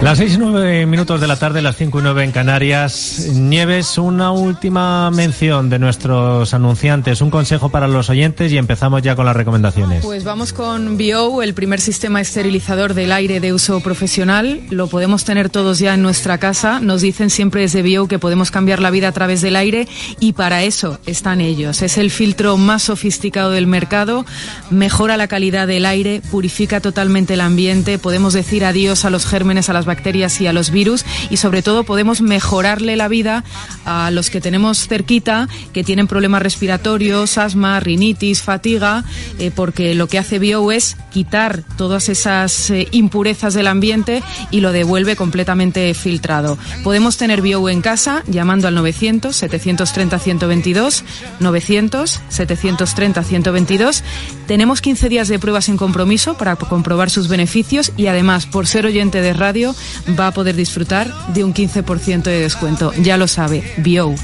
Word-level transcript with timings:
Las 0.00 0.18
seis 0.18 0.34
y 0.34 0.38
nueve 0.38 0.86
minutos 0.86 1.20
de 1.20 1.26
la 1.26 1.34
tarde, 1.34 1.60
las 1.60 1.76
cinco 1.76 1.98
y 1.98 2.02
nueve 2.02 2.22
en 2.22 2.30
Canarias. 2.30 3.26
Nieves, 3.34 3.98
una 3.98 4.30
última 4.30 5.10
mención 5.10 5.68
de 5.68 5.80
nuestros 5.80 6.54
anunciantes, 6.54 7.20
un 7.20 7.30
consejo 7.30 7.68
para 7.70 7.88
los 7.88 8.08
oyentes 8.08 8.52
y 8.52 8.58
empezamos 8.58 9.02
ya 9.02 9.16
con 9.16 9.26
las 9.26 9.34
recomendaciones. 9.34 10.04
Pues 10.04 10.22
vamos 10.22 10.52
con 10.52 10.96
BIO, 10.96 11.42
el 11.42 11.52
primer 11.52 11.80
sistema 11.80 12.20
esterilizador 12.20 12.94
del 12.94 13.10
aire 13.10 13.40
de 13.40 13.52
uso 13.52 13.80
profesional. 13.80 14.60
Lo 14.70 14.86
podemos 14.86 15.24
tener 15.24 15.50
todos 15.50 15.80
ya 15.80 15.94
en 15.94 16.02
nuestra 16.02 16.38
casa. 16.38 16.78
Nos 16.78 17.00
dicen 17.00 17.28
siempre 17.28 17.62
desde 17.62 17.82
BIO 17.82 18.06
que 18.06 18.20
podemos 18.20 18.52
cambiar 18.52 18.80
la 18.80 18.90
vida 18.90 19.08
a 19.08 19.12
través 19.12 19.40
del 19.40 19.56
aire 19.56 19.88
y 20.20 20.32
para 20.32 20.62
eso 20.62 21.00
están 21.06 21.40
ellos. 21.40 21.82
Es 21.82 21.98
el 21.98 22.12
filtro 22.12 22.56
más 22.56 22.84
sofisticado 22.84 23.50
del 23.50 23.66
mercado, 23.66 24.24
mejora 24.70 25.16
la 25.16 25.26
calidad 25.26 25.66
del 25.66 25.84
aire, 25.84 26.22
purifica 26.30 26.80
totalmente 26.80 27.34
el 27.34 27.40
ambiente, 27.40 27.98
podemos 27.98 28.32
decir 28.32 28.64
adiós 28.64 29.04
a 29.04 29.10
los 29.10 29.26
gérmenes, 29.26 29.68
a 29.68 29.72
las 29.72 29.87
bacterias 29.88 30.40
y 30.40 30.46
a 30.46 30.52
los 30.52 30.70
virus 30.70 31.04
y 31.28 31.38
sobre 31.38 31.62
todo 31.62 31.82
podemos 31.82 32.20
mejorarle 32.20 32.94
la 32.94 33.08
vida 33.08 33.42
a 33.84 34.12
los 34.12 34.30
que 34.30 34.40
tenemos 34.40 34.86
cerquita 34.86 35.48
que 35.72 35.82
tienen 35.82 36.06
problemas 36.06 36.42
respiratorios, 36.42 37.38
asma, 37.38 37.80
rinitis, 37.80 38.42
fatiga, 38.42 39.04
eh, 39.40 39.50
porque 39.52 39.96
lo 39.96 40.06
que 40.06 40.18
hace 40.18 40.38
Bio 40.38 40.70
es 40.70 40.96
quitar 41.10 41.64
todas 41.76 42.08
esas 42.08 42.70
eh, 42.70 42.86
impurezas 42.92 43.54
del 43.54 43.66
ambiente 43.66 44.22
y 44.50 44.60
lo 44.60 44.72
devuelve 44.72 45.16
completamente 45.16 45.92
filtrado. 45.94 46.58
Podemos 46.84 47.16
tener 47.16 47.42
Bio 47.42 47.68
en 47.68 47.80
casa 47.80 48.22
llamando 48.28 48.68
al 48.68 48.74
900 48.74 49.34
730 49.34 50.18
122 50.18 51.04
900 51.40 52.20
730 52.28 53.22
122. 53.24 54.04
Tenemos 54.46 54.80
15 54.80 55.08
días 55.08 55.28
de 55.28 55.38
prueba 55.38 55.60
sin 55.60 55.76
compromiso 55.76 56.36
para 56.36 56.56
comprobar 56.56 57.10
sus 57.10 57.28
beneficios 57.28 57.92
y 57.96 58.06
además 58.06 58.46
por 58.46 58.66
ser 58.66 58.86
oyente 58.86 59.20
de 59.20 59.32
radio 59.32 59.74
va 60.18 60.28
a 60.28 60.32
poder 60.32 60.56
disfrutar 60.56 61.12
de 61.28 61.44
un 61.44 61.54
15% 61.54 62.22
de 62.22 62.40
descuento. 62.40 62.92
Ya 63.00 63.16
lo 63.16 63.28
sabe, 63.28 63.62
Bio. 63.78 64.14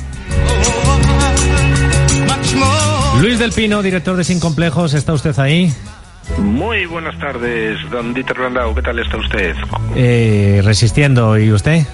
Luis 3.20 3.38
del 3.38 3.52
Pino, 3.52 3.82
director 3.82 4.16
de 4.16 4.24
Sin 4.24 4.40
Complejos, 4.40 4.94
¿está 4.94 5.12
usted 5.12 5.38
ahí? 5.38 5.72
Muy 6.38 6.86
buenas 6.86 7.18
tardes, 7.18 7.78
don 7.90 8.14
Dieter 8.14 8.38
Brandau. 8.38 8.74
¿Qué 8.74 8.82
tal 8.82 8.98
está 8.98 9.16
usted? 9.18 9.54
Eh, 9.94 10.60
resistiendo. 10.64 11.38
¿Y 11.38 11.52
usted? 11.52 11.86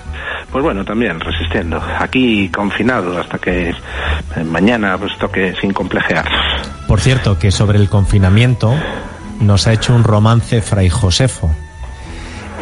Pues 0.51 0.65
bueno, 0.65 0.85
también 0.85 1.21
resistiendo. 1.21 1.81
Aquí 1.99 2.49
confinado 2.49 3.19
hasta 3.19 3.39
que 3.39 3.75
mañana 4.45 4.97
pues 4.99 5.13
toque 5.19 5.55
sin 5.61 5.73
complejear. 5.73 6.27
Por 6.87 7.01
cierto, 7.01 7.39
que 7.39 7.51
sobre 7.51 7.79
el 7.79 7.89
confinamiento 7.89 8.75
nos 9.41 9.67
ha 9.67 9.73
hecho 9.73 9.95
un 9.95 10.05
romance 10.05 10.61
Fray 10.63 10.89
Josefo. 10.89 11.55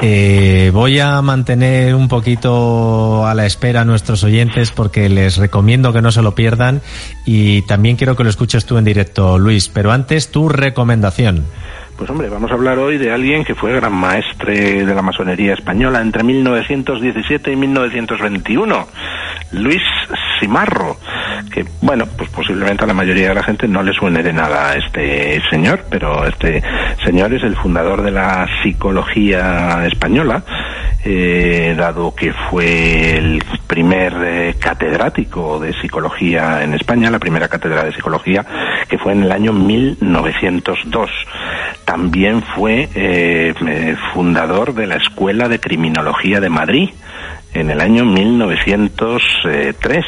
Eh, 0.00 0.70
voy 0.72 1.00
a 1.00 1.20
mantener 1.22 1.94
un 1.94 2.06
poquito 2.08 3.26
a 3.26 3.34
la 3.34 3.46
espera 3.46 3.80
a 3.80 3.84
nuestros 3.84 4.22
oyentes 4.22 4.70
porque 4.70 5.08
les 5.08 5.38
recomiendo 5.38 5.92
que 5.92 6.02
no 6.02 6.12
se 6.12 6.22
lo 6.22 6.34
pierdan 6.34 6.82
y 7.24 7.62
también 7.62 7.96
quiero 7.96 8.14
que 8.14 8.22
lo 8.22 8.30
escuches 8.30 8.64
tú 8.64 8.78
en 8.78 8.84
directo, 8.84 9.38
Luis. 9.38 9.68
Pero 9.68 9.90
antes, 9.90 10.30
tu 10.30 10.48
recomendación. 10.48 11.44
Pues 11.98 12.08
hombre, 12.10 12.28
vamos 12.28 12.48
a 12.52 12.54
hablar 12.54 12.78
hoy 12.78 12.96
de 12.96 13.10
alguien 13.10 13.44
que 13.44 13.56
fue 13.56 13.72
gran 13.72 13.92
maestre 13.92 14.86
de 14.86 14.94
la 14.94 15.02
masonería 15.02 15.54
española 15.54 16.00
entre 16.00 16.22
1917 16.22 17.50
y 17.50 17.56
1921, 17.56 18.86
Luis 19.50 19.82
Simarro, 20.38 20.96
que 21.44 21.64
bueno, 21.80 22.06
pues 22.16 22.28
posiblemente 22.30 22.84
a 22.84 22.86
la 22.86 22.94
mayoría 22.94 23.28
de 23.28 23.34
la 23.34 23.42
gente 23.42 23.68
no 23.68 23.82
le 23.82 23.92
suene 23.92 24.22
de 24.22 24.32
nada 24.32 24.70
a 24.70 24.74
este 24.74 25.40
señor, 25.50 25.84
pero 25.90 26.26
este 26.26 26.62
señor 27.04 27.32
es 27.34 27.42
el 27.42 27.56
fundador 27.56 28.02
de 28.02 28.10
la 28.10 28.46
psicología 28.62 29.86
española, 29.86 30.42
eh, 31.04 31.74
dado 31.76 32.14
que 32.14 32.32
fue 32.50 33.16
el 33.16 33.42
primer 33.66 34.14
eh, 34.24 34.54
catedrático 34.58 35.58
de 35.60 35.72
psicología 35.80 36.62
en 36.62 36.74
España, 36.74 37.10
la 37.10 37.18
primera 37.18 37.48
cátedra 37.48 37.84
de 37.84 37.92
psicología, 37.92 38.44
que 38.88 38.98
fue 38.98 39.12
en 39.12 39.22
el 39.22 39.32
año 39.32 39.52
1902 39.52 41.10
también 41.88 42.42
fue 42.42 42.86
eh, 42.94 43.96
fundador 44.12 44.74
de 44.74 44.86
la 44.86 44.96
Escuela 44.96 45.48
de 45.48 45.58
Criminología 45.58 46.38
de 46.38 46.50
Madrid 46.50 46.90
en 47.54 47.70
el 47.70 47.80
año 47.80 48.04
1903. 48.04 50.04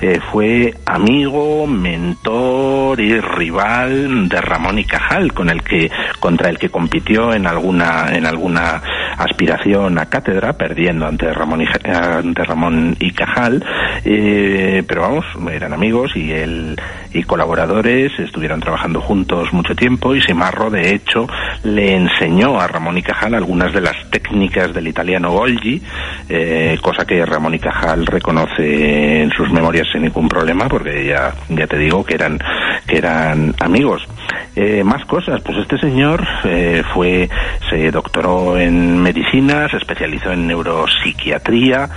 Eh, 0.00 0.18
fue 0.32 0.74
amigo, 0.84 1.66
mentor 1.66 3.00
y 3.00 3.20
rival 3.20 4.28
de 4.28 4.40
Ramón 4.40 4.78
y 4.78 4.84
Cajal, 4.84 5.32
con 5.32 5.48
el 5.48 5.62
que 5.62 5.90
contra 6.18 6.48
el 6.48 6.58
que 6.58 6.70
compitió 6.70 7.32
en 7.32 7.46
alguna 7.46 8.12
en 8.12 8.26
alguna 8.26 8.82
aspiración 9.16 9.98
a 9.98 10.06
cátedra, 10.06 10.54
perdiendo 10.54 11.06
ante 11.06 11.32
Ramón 11.32 11.62
y, 11.62 11.66
ante 11.88 12.44
Ramón 12.44 12.96
y 12.98 13.12
Cajal, 13.12 13.64
eh, 14.04 14.82
pero 14.86 15.02
vamos, 15.02 15.24
eran 15.52 15.72
amigos 15.72 16.16
y 16.16 16.32
él 16.32 16.76
y 17.14 17.22
colaboradores, 17.24 18.12
estuvieron 18.18 18.60
trabajando 18.60 19.00
juntos 19.00 19.52
mucho 19.52 19.74
tiempo 19.74 20.14
y 20.14 20.22
Simarro, 20.22 20.70
de 20.70 20.94
hecho, 20.94 21.26
le 21.62 21.94
enseñó 21.94 22.58
a 22.58 22.66
Ramón 22.66 22.98
y 22.98 23.02
Cajal 23.02 23.34
algunas 23.34 23.72
de 23.72 23.82
las 23.82 24.10
técnicas 24.10 24.72
del 24.72 24.88
italiano 24.88 25.30
Golgi, 25.30 25.82
eh, 26.28 26.61
cosa 26.80 27.04
que 27.04 27.24
Ramón 27.24 27.54
y 27.54 27.58
Cajal 27.58 28.06
reconoce 28.06 29.22
en 29.22 29.30
sus 29.30 29.50
memorias 29.50 29.86
sin 29.92 30.02
ningún 30.02 30.28
problema, 30.28 30.68
porque 30.68 31.06
ya, 31.06 31.32
ya 31.48 31.66
te 31.66 31.78
digo 31.78 32.04
que 32.04 32.14
eran, 32.14 32.38
que 32.86 32.98
eran 32.98 33.54
amigos. 33.60 34.06
Eh, 34.54 34.84
más 34.84 35.04
cosas, 35.06 35.40
pues 35.42 35.56
este 35.58 35.78
señor 35.78 36.26
eh, 36.44 36.82
fue, 36.92 37.28
se 37.70 37.90
doctoró 37.90 38.58
en 38.58 39.00
medicina, 39.02 39.66
se 39.70 39.78
especializó 39.78 40.30
en 40.30 40.46
neuropsiquiatría 40.46 41.88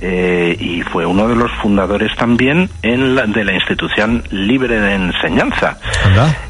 eh, 0.00 0.54
y 0.58 0.82
fue 0.82 1.06
uno 1.06 1.26
de 1.26 1.36
los 1.36 1.50
fundadores 1.62 2.14
también 2.16 2.68
en 2.82 3.14
la, 3.14 3.26
de 3.26 3.44
la 3.44 3.54
institución 3.54 4.22
libre 4.30 4.78
de 4.78 4.94
enseñanza. 4.94 5.78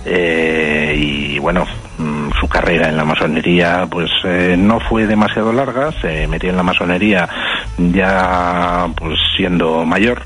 Eh, 0.05 0.95
y 0.99 1.39
bueno, 1.39 1.65
mm, 1.99 2.31
su 2.41 2.49
carrera 2.49 2.89
en 2.89 2.97
la 2.97 3.05
masonería 3.05 3.87
pues 3.89 4.11
eh, 4.25 4.57
no 4.59 4.81
fue 4.81 5.07
demasiado 5.07 5.53
larga, 5.53 5.93
se 6.01 6.27
metió 6.27 6.51
en 6.51 6.57
la 6.57 6.63
masonería 6.63 7.29
ya 7.79 8.89
pues 8.97 9.19
siendo 9.37 9.85
mayor 9.85 10.23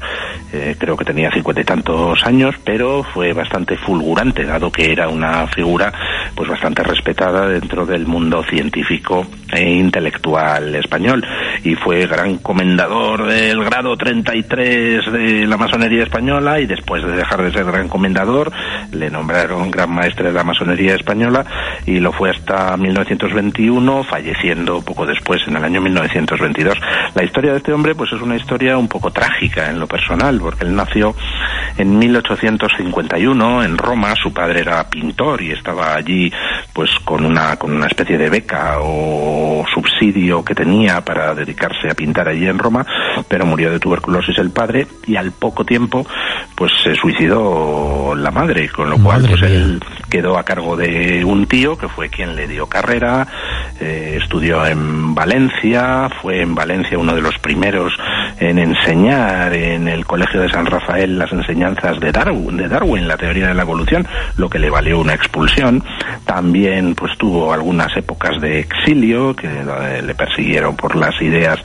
eh, 0.53 0.77
creo 0.79 0.97
que 0.97 1.05
tenía 1.05 1.31
cincuenta 1.31 1.61
y 1.61 1.65
tantos 1.65 2.25
años, 2.25 2.55
pero 2.65 3.03
fue 3.03 3.33
bastante 3.33 3.77
fulgurante, 3.77 4.45
dado 4.45 4.71
que 4.71 4.93
era 4.93 5.09
una 5.09 5.47
figura 5.49 5.93
pues 6.35 6.49
bastante 6.49 6.83
respetada 6.83 7.49
dentro 7.49 7.85
del 7.85 8.07
mundo 8.07 8.43
científico 8.45 9.27
e 9.53 9.63
intelectual 9.63 10.75
español 10.75 11.25
y 11.65 11.75
fue 11.75 12.07
gran 12.07 12.39
comendador 12.39 13.27
del 13.27 13.65
grado 13.65 13.97
33 13.97 15.13
de 15.13 15.47
la 15.47 15.57
masonería 15.57 16.05
española 16.05 16.61
y 16.61 16.67
después 16.67 17.05
de 17.05 17.13
dejar 17.13 17.43
de 17.43 17.53
ser 17.53 17.65
gran 17.65 17.89
comendador 17.89 18.53
le 18.93 19.11
nombraron 19.11 19.71
gran 19.71 19.91
maestre 19.91 20.29
de 20.29 20.35
la 20.35 20.45
masonería 20.45 20.95
española 20.95 21.45
y 21.87 21.99
lo 22.01 22.13
fue 22.13 22.31
hasta 22.31 22.77
1921 22.77 24.05
falleciendo 24.05 24.83
poco 24.83 25.07
después 25.07 25.41
en 25.47 25.57
el 25.57 25.65
año 25.65 25.81
1922. 25.81 26.79
La 27.15 27.25
historia 27.25 27.53
de 27.53 27.59
este 27.59 27.73
hombre 27.73 27.95
pues 27.95 28.13
es 28.13 28.21
una 28.21 28.37
historia 28.37 28.77
un 28.77 28.89
poco 28.89 29.11
trágica 29.11 29.71
en 29.71 29.79
lo 29.79 29.87
personal 29.87 30.36
porque 30.41 30.65
él 30.65 30.75
nació 30.75 31.15
en 31.79 31.99
1851 31.99 33.65
en 33.65 33.77
Roma, 33.77 34.15
su 34.21 34.33
padre 34.33 34.61
era 34.61 34.89
pintor 34.89 35.43
y 35.43 35.53
estaba 35.53 35.95
allí 35.95 36.33
pues 36.73 36.91
con 37.05 37.25
una 37.25 37.57
con 37.57 37.73
una 37.73 37.87
especie 37.87 38.17
de 38.17 38.31
beca 38.31 38.77
o 38.81 39.65
subsidio 39.73 40.45
que 40.45 40.55
tenía 40.55 41.05
para 41.05 41.35
dedicarse 41.35 41.91
a 41.91 41.95
pintar 41.95 42.29
allí 42.29 42.47
en 42.47 42.59
Roma, 42.59 42.87
pero 43.29 43.47
murió 43.47 43.71
de 43.71 43.79
tuberculosis 43.79 44.39
el 44.39 44.51
padre 44.51 44.87
y 45.07 45.17
al 45.17 45.33
poco 45.33 45.65
tiempo 45.65 46.07
pues 46.55 46.73
se 46.83 46.95
suicidó 46.95 48.15
la 48.17 48.31
madre, 48.31 48.69
con 48.69 48.89
lo 48.89 48.99
cual 48.99 49.27
pues 49.29 49.43
él 49.43 49.81
quedó 50.09 50.39
a 50.39 50.45
cargo 50.45 50.77
de 50.77 51.23
un 51.25 51.47
tío 51.47 51.77
que 51.77 51.89
fue 51.89 52.09
quien 52.09 52.35
le 52.35 52.49
dio 52.49 52.67
carrera, 52.67 53.27
eh, 53.79 54.19
estudió 54.23 54.65
en 54.67 55.15
Valencia, 55.15 56.09
fue 56.23 56.41
en 56.41 56.55
Valencia 56.55 56.99
uno 56.99 57.15
de 57.15 57.21
los 57.21 57.37
primeros 57.39 57.93
en 58.39 58.59
enseñar 58.59 59.53
en 59.53 59.89
el 59.89 60.07
Colegio 60.07 60.26
de 60.33 60.49
San 60.49 60.67
Rafael 60.67 61.19
las 61.19 61.33
enseñanzas 61.33 61.99
de 62.01 62.13
Darwin, 62.13 62.57
de 62.57 62.69
Darwin, 62.69 63.09
la 63.09 63.17
teoría 63.17 63.49
de 63.49 63.55
la 63.55 63.63
evolución, 63.63 64.07
lo 64.37 64.49
que 64.49 64.59
le 64.59 64.71
valió 64.71 64.99
una 64.99 65.15
expulsión. 65.15 65.83
También 66.25 66.95
pues 66.95 67.17
tuvo 67.19 67.53
algunas 67.53 67.97
épocas 67.97 68.41
de 68.41 68.61
exilio 68.61 69.35
que 69.35 69.49
le 70.03 70.15
persiguieron 70.15 70.77
por 70.77 70.97
las 70.97 71.21
ideas 71.21 71.59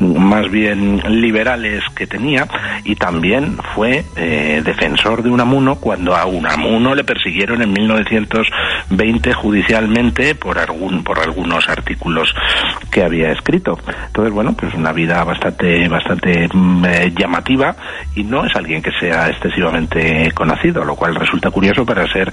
más 0.00 0.50
bien 0.50 1.02
liberales 1.20 1.82
que 1.94 2.06
tenía 2.06 2.46
y 2.84 2.94
también 2.94 3.58
fue 3.74 4.04
eh, 4.16 4.62
defensor 4.64 5.22
de 5.22 5.30
Unamuno 5.30 5.76
cuando 5.76 6.14
a 6.14 6.26
Unamuno 6.26 6.94
le 6.94 7.04
persiguieron 7.04 7.62
en 7.62 7.72
1920 8.90 9.32
judicialmente 9.34 10.34
por 10.34 10.58
algún 10.58 11.04
por 11.04 11.18
algunos 11.18 11.68
artículos 11.68 12.34
que 12.90 13.02
había 13.02 13.32
escrito. 13.32 13.78
Entonces, 14.06 14.32
bueno, 14.32 14.54
pues 14.54 14.74
una 14.74 14.92
vida 14.92 15.22
bastante 15.24 15.88
bastante 15.88 16.48
mm, 16.52 16.84
eh, 16.84 17.12
llamativa 17.16 17.76
y 18.14 18.24
no 18.24 18.44
es 18.44 18.54
alguien 18.56 18.82
que 18.82 18.90
sea 18.98 19.28
excesivamente 19.28 20.30
conocido, 20.32 20.84
lo 20.84 20.96
cual 20.96 21.14
resulta 21.14 21.50
curioso 21.50 21.84
para 21.84 22.10
ser 22.12 22.32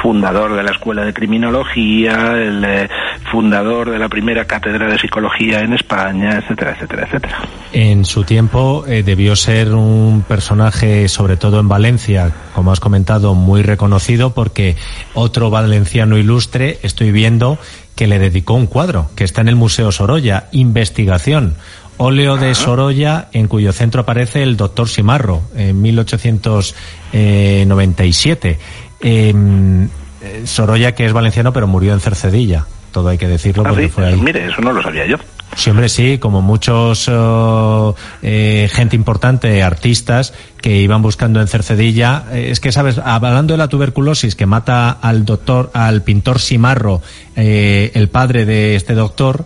fundador 0.00 0.54
de 0.54 0.62
la 0.62 0.70
Escuela 0.70 1.04
de 1.04 1.12
Criminología, 1.12 2.32
el 2.32 2.64
eh, 2.64 2.88
fundador 3.30 3.90
de 3.90 3.98
la 3.98 4.08
primera 4.08 4.44
cátedra 4.44 4.86
de 4.86 4.98
psicología 4.98 5.60
en 5.60 5.72
España, 5.72 6.38
etcétera, 6.38 6.72
etcétera, 6.72 7.06
etcétera. 7.06 7.38
En 7.72 8.04
su 8.04 8.24
tiempo 8.24 8.84
debió 8.86 9.36
ser 9.36 9.74
un 9.74 10.24
personaje, 10.26 11.08
sobre 11.08 11.36
todo 11.36 11.60
en 11.60 11.68
Valencia, 11.68 12.32
como 12.54 12.72
has 12.72 12.80
comentado, 12.80 13.34
muy 13.34 13.62
reconocido 13.62 14.30
porque 14.30 14.76
otro 15.14 15.50
valenciano 15.50 15.95
ilustre, 16.18 16.78
estoy 16.82 17.12
viendo 17.12 17.58
que 17.94 18.06
le 18.06 18.18
dedicó 18.18 18.52
un 18.54 18.66
cuadro 18.66 19.08
que 19.16 19.24
está 19.24 19.40
en 19.40 19.48
el 19.48 19.56
Museo 19.56 19.90
Sorolla, 19.92 20.48
Investigación. 20.52 21.54
Óleo 21.98 22.36
de 22.36 22.54
Sorolla, 22.54 23.28
en 23.32 23.48
cuyo 23.48 23.72
centro 23.72 24.02
aparece 24.02 24.42
el 24.42 24.58
doctor 24.58 24.86
Simarro, 24.88 25.40
en 25.56 25.80
1897. 25.80 28.58
Em, 29.00 29.88
eh, 30.20 30.42
Sorolla, 30.44 30.94
que 30.94 31.06
es 31.06 31.14
valenciano, 31.14 31.54
pero 31.54 31.66
murió 31.66 31.94
en 31.94 32.00
Cercedilla. 32.00 32.66
Todo 32.96 33.10
hay 33.10 33.18
que 33.18 33.28
decirlo 33.28 33.62
Ah, 33.62 33.68
porque 33.68 33.84
sí, 33.84 33.90
fue 33.90 34.06
ahí. 34.06 34.16
Mire, 34.16 34.46
eso 34.46 34.62
no 34.62 34.72
lo 34.72 34.82
sabía 34.82 35.04
yo. 35.04 35.18
Sí, 35.54 35.68
hombre, 35.68 35.90
sí, 35.90 36.16
como 36.16 36.40
muchos 36.40 37.06
oh, 37.10 37.94
eh, 38.22 38.70
gente 38.72 38.96
importante, 38.96 39.62
artistas 39.62 40.32
que 40.62 40.78
iban 40.78 41.02
buscando 41.02 41.42
en 41.42 41.46
Cercedilla. 41.46 42.24
Eh, 42.32 42.48
es 42.50 42.58
que, 42.58 42.72
¿sabes? 42.72 42.98
Hablando 43.04 43.52
de 43.52 43.58
la 43.58 43.68
tuberculosis 43.68 44.34
que 44.34 44.46
mata 44.46 44.90
al 44.90 45.26
doctor, 45.26 45.70
al 45.74 46.04
pintor 46.04 46.38
Simarro, 46.38 47.02
eh, 47.36 47.90
el 47.92 48.08
padre 48.08 48.46
de 48.46 48.76
este 48.76 48.94
doctor, 48.94 49.44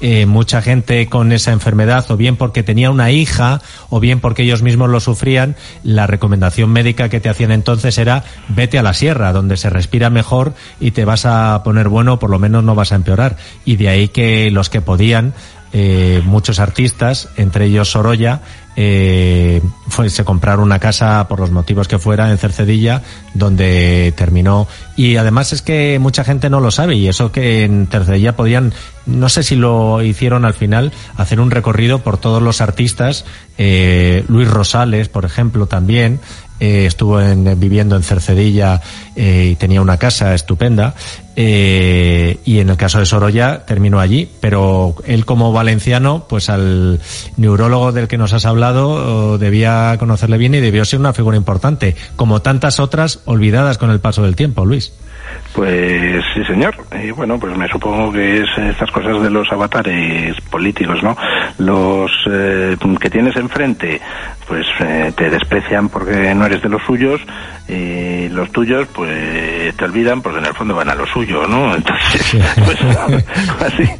eh, 0.00 0.26
mucha 0.26 0.62
gente 0.62 1.08
con 1.08 1.32
esa 1.32 1.52
enfermedad, 1.52 2.10
o 2.10 2.16
bien 2.16 2.36
porque 2.36 2.62
tenía 2.62 2.90
una 2.90 3.10
hija, 3.10 3.60
o 3.88 4.00
bien 4.00 4.20
porque 4.20 4.42
ellos 4.42 4.62
mismos 4.62 4.88
lo 4.90 5.00
sufrían, 5.00 5.56
la 5.82 6.06
recomendación 6.06 6.70
médica 6.70 7.08
que 7.08 7.20
te 7.20 7.28
hacían 7.28 7.52
entonces 7.52 7.98
era 7.98 8.24
vete 8.48 8.78
a 8.78 8.82
la 8.82 8.94
sierra, 8.94 9.32
donde 9.32 9.56
se 9.56 9.70
respira 9.70 10.10
mejor 10.10 10.54
y 10.80 10.92
te 10.92 11.04
vas 11.04 11.26
a 11.26 11.62
poner 11.64 11.88
bueno, 11.88 12.18
por 12.18 12.30
lo 12.30 12.38
menos 12.38 12.64
no 12.64 12.74
vas 12.74 12.92
a 12.92 12.96
empeorar. 12.96 13.36
Y 13.64 13.76
de 13.76 13.88
ahí 13.88 14.08
que 14.08 14.50
los 14.50 14.70
que 14.70 14.80
podían, 14.80 15.34
eh, 15.72 16.20
muchos 16.24 16.58
artistas, 16.58 17.28
entre 17.36 17.66
ellos 17.66 17.90
Sorolla, 17.90 18.40
eh, 18.76 19.60
fue, 19.88 20.08
se 20.10 20.24
compraron 20.24 20.64
una 20.64 20.78
casa 20.78 21.26
por 21.28 21.40
los 21.40 21.50
motivos 21.50 21.88
que 21.88 21.98
fuera 21.98 22.30
en 22.30 22.38
Cercedilla, 22.38 23.02
donde 23.34 24.12
terminó. 24.16 24.68
Y 24.96 25.16
además 25.16 25.52
es 25.52 25.62
que 25.62 25.98
mucha 26.00 26.24
gente 26.24 26.50
no 26.50 26.60
lo 26.60 26.70
sabe, 26.70 26.96
y 26.96 27.08
eso 27.08 27.32
que 27.32 27.64
en 27.64 27.88
Cercedilla 27.90 28.36
podían, 28.36 28.72
no 29.06 29.28
sé 29.28 29.42
si 29.42 29.56
lo 29.56 30.02
hicieron 30.02 30.44
al 30.44 30.54
final, 30.54 30.92
hacer 31.16 31.40
un 31.40 31.50
recorrido 31.50 32.00
por 32.00 32.18
todos 32.18 32.42
los 32.42 32.60
artistas. 32.60 33.24
Eh, 33.58 34.24
Luis 34.28 34.48
Rosales, 34.48 35.08
por 35.08 35.24
ejemplo, 35.24 35.66
también. 35.66 36.20
Eh, 36.60 36.86
estuvo 36.86 37.20
en- 37.20 37.58
viviendo 37.58 37.96
en 37.96 38.02
Cercedilla 38.02 38.80
eh, 39.16 39.48
y 39.52 39.56
tenía 39.56 39.80
una 39.82 39.96
casa 39.96 40.34
estupenda. 40.34 40.94
eh, 41.36 42.38
y 42.44 42.58
en 42.58 42.68
el 42.68 42.76
caso 42.76 42.98
de 42.98 43.06
Sorolla 43.06 43.64
terminó 43.64 43.98
allí, 43.98 44.28
pero 44.40 44.94
él 45.06 45.24
como 45.24 45.52
valenciano, 45.52 46.26
pues 46.28 46.50
al 46.50 47.00
neurólogo 47.38 47.92
del 47.92 48.08
que 48.08 48.18
nos 48.18 48.32
has 48.34 48.44
hablado 48.44 49.38
debía 49.38 49.96
conocerle 49.98 50.36
bien 50.38 50.54
y 50.54 50.60
debió 50.60 50.84
ser 50.84 51.00
una 51.00 51.12
figura 51.14 51.36
importante, 51.38 51.96
como 52.16 52.42
tantas 52.42 52.78
otras 52.78 53.20
olvidadas 53.24 53.78
con 53.78 53.90
el 53.90 54.00
paso 54.00 54.22
del 54.22 54.36
tiempo, 54.36 54.66
Luis. 54.66 54.92
Pues 55.54 56.24
sí, 56.32 56.44
señor. 56.44 56.76
Y 57.02 57.10
bueno, 57.10 57.38
pues 57.38 57.56
me 57.56 57.68
supongo 57.68 58.12
que 58.12 58.42
es 58.42 58.48
estas 58.56 58.90
cosas 58.90 59.20
de 59.20 59.30
los 59.30 59.50
avatares 59.50 60.40
políticos, 60.42 61.02
¿no? 61.02 61.16
Los 61.58 62.10
eh, 62.30 62.76
que 63.00 63.10
tienes 63.10 63.34
enfrente, 63.36 64.00
pues 64.46 64.66
eh, 64.80 65.12
te 65.16 65.28
desprecian 65.28 65.88
porque 65.88 66.34
no 66.34 66.46
eres 66.46 66.62
de 66.62 66.68
los 66.68 66.82
suyos, 66.84 67.20
y 67.68 68.28
los 68.28 68.50
tuyos, 68.52 68.88
pues 68.94 69.74
te 69.76 69.84
olvidan 69.84 70.22
porque 70.22 70.38
en 70.38 70.46
el 70.46 70.54
fondo 70.54 70.74
van 70.74 70.88
a 70.88 70.94
lo 70.94 71.06
suyo, 71.06 71.46
¿no? 71.46 71.74
Entonces, 71.76 72.36
pues 72.64 72.78
así. 73.60 73.90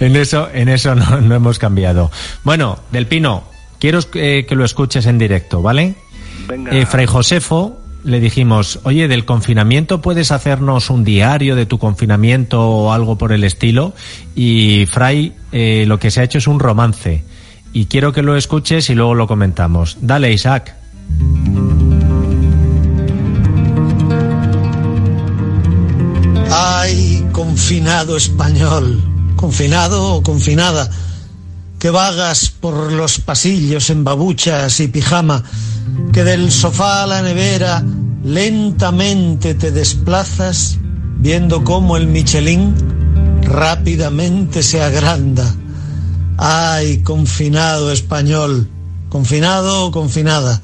En 0.00 0.16
eso, 0.16 0.48
en 0.52 0.68
eso 0.68 0.94
no, 0.94 1.20
no 1.20 1.34
hemos 1.34 1.58
cambiado. 1.58 2.10
Bueno, 2.44 2.78
Del 2.90 3.06
Pino, 3.06 3.44
quiero 3.80 4.00
eh, 4.14 4.44
que 4.46 4.54
lo 4.54 4.64
escuches 4.64 5.06
en 5.06 5.18
directo, 5.18 5.62
¿vale? 5.62 5.94
Venga. 6.46 6.72
Eh, 6.72 6.86
Fray 6.86 7.06
Josefo 7.06 7.78
le 8.06 8.20
dijimos, 8.20 8.78
oye, 8.84 9.08
del 9.08 9.24
confinamiento 9.24 10.00
puedes 10.00 10.30
hacernos 10.30 10.90
un 10.90 11.02
diario 11.02 11.56
de 11.56 11.66
tu 11.66 11.78
confinamiento 11.78 12.62
o 12.62 12.92
algo 12.92 13.18
por 13.18 13.32
el 13.32 13.42
estilo. 13.42 13.94
Y 14.36 14.86
Fray 14.86 15.34
eh, 15.50 15.84
lo 15.86 15.98
que 15.98 16.12
se 16.12 16.20
ha 16.20 16.24
hecho 16.24 16.38
es 16.38 16.46
un 16.46 16.60
romance. 16.60 17.24
Y 17.72 17.86
quiero 17.86 18.12
que 18.12 18.22
lo 18.22 18.36
escuches 18.36 18.88
y 18.90 18.94
luego 18.94 19.14
lo 19.14 19.26
comentamos. 19.26 19.98
Dale, 20.00 20.32
Isaac. 20.32 20.74
Ay, 26.48 27.26
confinado 27.32 28.16
español, 28.16 29.02
confinado 29.34 30.14
o 30.14 30.22
confinada, 30.22 30.88
que 31.80 31.90
vagas 31.90 32.50
por 32.50 32.92
los 32.92 33.18
pasillos 33.18 33.90
en 33.90 34.04
babuchas 34.04 34.78
y 34.78 34.88
pijama, 34.88 35.42
que 36.12 36.24
del 36.24 36.50
sofá 36.50 37.02
a 37.02 37.06
la 37.06 37.22
nevera 37.22 37.82
lentamente 38.24 39.54
te 39.54 39.70
desplazas 39.70 40.78
viendo 41.18 41.64
cómo 41.64 41.96
el 41.96 42.06
Michelin 42.06 42.74
rápidamente 43.42 44.62
se 44.62 44.82
agranda. 44.82 45.54
Ay, 46.38 47.02
confinado 47.02 47.92
español, 47.92 48.68
confinado 49.08 49.86
o 49.86 49.90
confinada, 49.90 50.60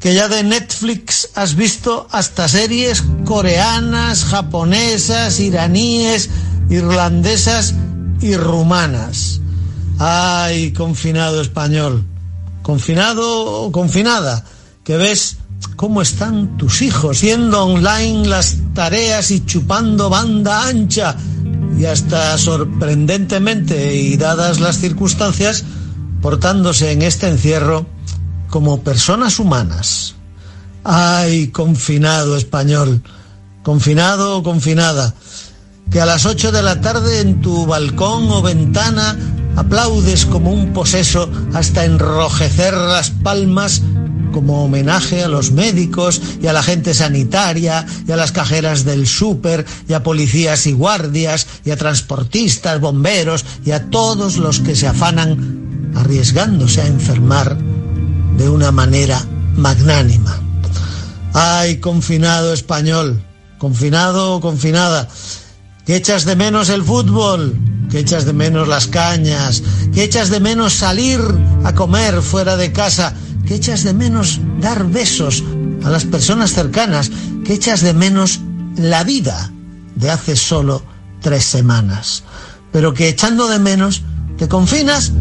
que 0.00 0.14
ya 0.14 0.28
de 0.28 0.42
Netflix 0.42 1.30
has 1.34 1.54
visto 1.56 2.06
hasta 2.10 2.48
series 2.48 3.02
coreanas, 3.24 4.24
japonesas, 4.24 5.40
iraníes, 5.40 6.30
irlandesas 6.70 7.74
y 8.20 8.36
rumanas. 8.36 9.40
Ay, 9.98 10.72
confinado 10.72 11.40
español, 11.40 12.04
confinado 12.64 13.44
o 13.44 13.70
confinada, 13.70 14.42
que 14.84 14.96
ves 14.96 15.36
cómo 15.76 16.00
están 16.00 16.56
tus 16.56 16.80
hijos 16.80 17.20
yendo 17.20 17.62
online 17.62 18.26
las 18.26 18.56
tareas 18.72 19.30
y 19.30 19.44
chupando 19.44 20.08
banda 20.08 20.66
ancha 20.66 21.14
y 21.78 21.84
hasta 21.84 22.38
sorprendentemente 22.38 23.94
y 23.94 24.16
dadas 24.16 24.60
las 24.60 24.78
circunstancias, 24.78 25.62
portándose 26.22 26.92
en 26.92 27.02
este 27.02 27.28
encierro 27.28 27.86
como 28.48 28.80
personas 28.80 29.38
humanas. 29.38 30.14
Ay, 30.84 31.48
confinado 31.48 32.34
español, 32.34 33.02
confinado 33.62 34.38
o 34.38 34.42
confinada, 34.42 35.14
que 35.90 36.00
a 36.00 36.06
las 36.06 36.24
8 36.24 36.50
de 36.50 36.62
la 36.62 36.80
tarde 36.80 37.20
en 37.20 37.42
tu 37.42 37.66
balcón 37.66 38.30
o 38.30 38.40
ventana 38.40 39.18
aplaudes 39.56 40.26
como 40.26 40.52
un 40.52 40.72
poseso 40.72 41.30
hasta 41.52 41.84
enrojecer 41.84 42.74
las 42.74 43.10
palmas 43.10 43.82
como 44.34 44.64
homenaje 44.64 45.22
a 45.22 45.28
los 45.28 45.52
médicos 45.52 46.20
y 46.42 46.48
a 46.48 46.52
la 46.52 46.64
gente 46.64 46.92
sanitaria 46.92 47.86
y 48.06 48.10
a 48.10 48.16
las 48.16 48.32
cajeras 48.32 48.84
del 48.84 49.06
súper 49.06 49.64
y 49.88 49.92
a 49.92 50.02
policías 50.02 50.66
y 50.66 50.72
guardias 50.72 51.46
y 51.64 51.70
a 51.70 51.76
transportistas, 51.76 52.80
bomberos 52.80 53.44
y 53.64 53.70
a 53.70 53.90
todos 53.90 54.38
los 54.38 54.58
que 54.58 54.74
se 54.74 54.88
afanan 54.88 55.92
arriesgándose 55.94 56.80
a 56.80 56.88
enfermar 56.88 57.56
de 58.36 58.48
una 58.48 58.72
manera 58.72 59.24
magnánima. 59.54 60.40
Ay, 61.32 61.76
confinado 61.76 62.52
español, 62.52 63.22
confinado 63.58 64.34
o 64.34 64.40
confinada, 64.40 65.08
que 65.86 65.94
echas 65.94 66.24
de 66.24 66.34
menos 66.34 66.70
el 66.70 66.82
fútbol, 66.82 67.54
que 67.94 68.00
echas 68.00 68.24
de 68.24 68.32
menos 68.32 68.66
las 68.66 68.88
cañas, 68.88 69.62
que 69.94 70.02
echas 70.02 70.28
de 70.28 70.40
menos 70.40 70.72
salir 70.72 71.20
a 71.62 71.76
comer 71.76 72.22
fuera 72.22 72.56
de 72.56 72.72
casa, 72.72 73.14
que 73.46 73.54
echas 73.54 73.84
de 73.84 73.94
menos 73.94 74.40
dar 74.60 74.84
besos 74.88 75.44
a 75.84 75.90
las 75.90 76.04
personas 76.04 76.54
cercanas, 76.54 77.12
que 77.44 77.54
echas 77.54 77.82
de 77.82 77.94
menos 77.94 78.40
la 78.76 79.04
vida 79.04 79.52
de 79.94 80.10
hace 80.10 80.34
solo 80.34 80.82
tres 81.20 81.44
semanas, 81.44 82.24
pero 82.72 82.92
que 82.94 83.08
echando 83.08 83.46
de 83.46 83.60
menos 83.60 84.02
te 84.38 84.48
confinas 84.48 85.12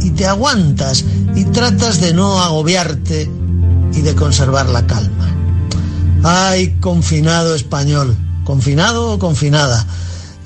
y 0.00 0.12
te 0.12 0.24
aguantas 0.24 1.04
y 1.36 1.44
tratas 1.44 2.00
de 2.00 2.14
no 2.14 2.40
agobiarte 2.42 3.30
y 3.92 4.00
de 4.00 4.14
conservar 4.14 4.70
la 4.70 4.86
calma. 4.86 5.28
Ay, 6.22 6.78
confinado 6.80 7.54
español, 7.54 8.16
confinado 8.44 9.12
o 9.12 9.18
confinada, 9.18 9.84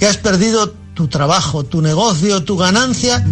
que 0.00 0.06
has 0.08 0.16
perdido 0.16 0.74
tu 0.96 1.08
trabajo, 1.08 1.62
tu 1.62 1.82
negocio, 1.82 2.42
tu 2.42 2.56
ganancia 2.56 3.22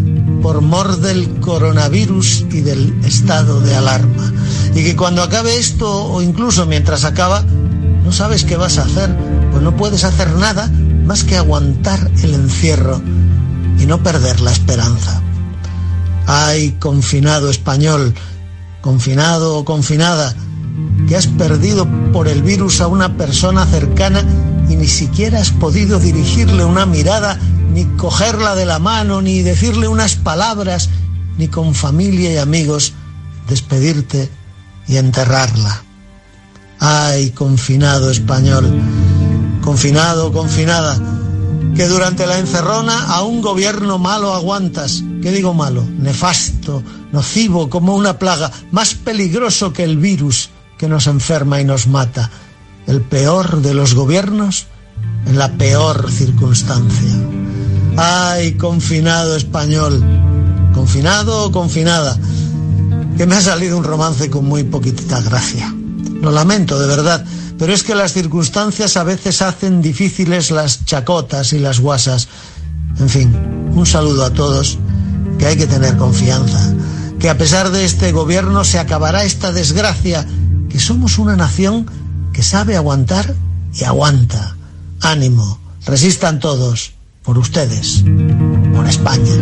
por 0.42 0.60
mor 0.60 0.98
del 0.98 1.40
coronavirus 1.40 2.44
y 2.52 2.60
del 2.60 2.94
estado 3.06 3.62
de 3.62 3.74
alarma. 3.74 4.30
Y 4.74 4.84
que 4.84 4.94
cuando 4.94 5.22
acabe 5.22 5.56
esto, 5.56 6.04
o 6.04 6.20
incluso 6.20 6.66
mientras 6.66 7.04
acaba, 7.04 7.42
no 8.04 8.12
sabes 8.12 8.44
qué 8.44 8.58
vas 8.58 8.76
a 8.76 8.82
hacer, 8.82 9.16
pues 9.50 9.62
no 9.62 9.74
puedes 9.76 10.04
hacer 10.04 10.34
nada 10.34 10.70
más 11.06 11.24
que 11.24 11.38
aguantar 11.38 12.10
el 12.22 12.34
encierro 12.34 13.00
y 13.78 13.86
no 13.86 14.02
perder 14.02 14.40
la 14.40 14.52
esperanza. 14.52 15.22
Ay, 16.26 16.76
confinado 16.78 17.48
español, 17.48 18.12
confinado 18.82 19.56
o 19.56 19.64
confinada, 19.64 20.34
que 21.08 21.16
has 21.16 21.28
perdido 21.28 21.88
por 22.12 22.28
el 22.28 22.42
virus 22.42 22.82
a 22.82 22.88
una 22.88 23.16
persona 23.16 23.64
cercana 23.64 24.22
y 24.68 24.76
ni 24.76 24.86
siquiera 24.86 25.40
has 25.40 25.50
podido 25.50 25.98
dirigirle 25.98 26.64
una 26.64 26.84
mirada, 26.86 27.38
ni 27.74 27.84
cogerla 27.96 28.54
de 28.54 28.66
la 28.66 28.78
mano, 28.78 29.20
ni 29.20 29.42
decirle 29.42 29.88
unas 29.88 30.14
palabras, 30.14 30.90
ni 31.36 31.48
con 31.48 31.74
familia 31.74 32.32
y 32.32 32.36
amigos 32.36 32.92
despedirte 33.48 34.30
y 34.86 34.96
enterrarla. 34.96 35.82
Ay, 36.78 37.30
confinado 37.30 38.12
español, 38.12 38.80
confinado, 39.60 40.32
confinada, 40.32 41.00
que 41.74 41.88
durante 41.88 42.26
la 42.26 42.38
encerrona 42.38 43.06
a 43.06 43.22
un 43.22 43.42
gobierno 43.42 43.98
malo 43.98 44.32
aguantas. 44.34 45.02
¿Qué 45.20 45.32
digo 45.32 45.52
malo? 45.52 45.84
Nefasto, 45.98 46.80
nocivo, 47.10 47.68
como 47.68 47.96
una 47.96 48.20
plaga, 48.20 48.52
más 48.70 48.94
peligroso 48.94 49.72
que 49.72 49.82
el 49.82 49.98
virus 49.98 50.50
que 50.78 50.86
nos 50.86 51.08
enferma 51.08 51.60
y 51.60 51.64
nos 51.64 51.88
mata. 51.88 52.30
El 52.86 53.00
peor 53.00 53.62
de 53.62 53.74
los 53.74 53.94
gobiernos 53.94 54.66
en 55.26 55.38
la 55.38 55.50
peor 55.56 56.12
circunstancia. 56.12 57.43
Ay, 57.96 58.54
confinado 58.54 59.36
español, 59.36 60.02
confinado 60.74 61.44
o 61.44 61.52
confinada, 61.52 62.18
que 63.16 63.24
me 63.24 63.36
ha 63.36 63.40
salido 63.40 63.78
un 63.78 63.84
romance 63.84 64.28
con 64.30 64.46
muy 64.46 64.64
poquitita 64.64 65.20
gracia. 65.20 65.72
Lo 66.20 66.32
lamento, 66.32 66.80
de 66.80 66.88
verdad, 66.88 67.24
pero 67.56 67.72
es 67.72 67.84
que 67.84 67.94
las 67.94 68.12
circunstancias 68.12 68.96
a 68.96 69.04
veces 69.04 69.42
hacen 69.42 69.80
difíciles 69.80 70.50
las 70.50 70.84
chacotas 70.84 71.52
y 71.52 71.60
las 71.60 71.78
guasas. 71.78 72.26
En 72.98 73.08
fin, 73.08 73.32
un 73.74 73.86
saludo 73.86 74.24
a 74.24 74.30
todos, 74.30 74.76
que 75.38 75.46
hay 75.46 75.56
que 75.56 75.68
tener 75.68 75.96
confianza, 75.96 76.74
que 77.20 77.30
a 77.30 77.38
pesar 77.38 77.70
de 77.70 77.84
este 77.84 78.10
gobierno 78.10 78.64
se 78.64 78.80
acabará 78.80 79.22
esta 79.22 79.52
desgracia, 79.52 80.26
que 80.68 80.80
somos 80.80 81.18
una 81.18 81.36
nación 81.36 81.88
que 82.32 82.42
sabe 82.42 82.74
aguantar 82.76 83.36
y 83.72 83.84
aguanta. 83.84 84.56
Ánimo, 85.00 85.60
resistan 85.86 86.40
todos, 86.40 86.93
por 87.24 87.38
ustedes, 87.38 88.04
por 88.74 88.86
España. 88.86 89.32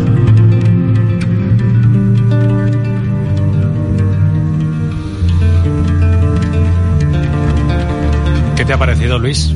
¿Qué 8.57 8.65
te 8.65 8.73
ha 8.73 8.79
parecido, 8.79 9.19
Luis? 9.19 9.53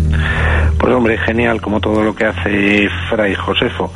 Pues 0.76 0.92
hombre, 0.92 1.16
genial, 1.18 1.61
como 1.61 1.80
todo 1.80 2.02
lo 2.02 2.16
que 2.16 2.25
hace 2.25 2.88
Fray 3.09 3.35
Josefo. 3.37 3.92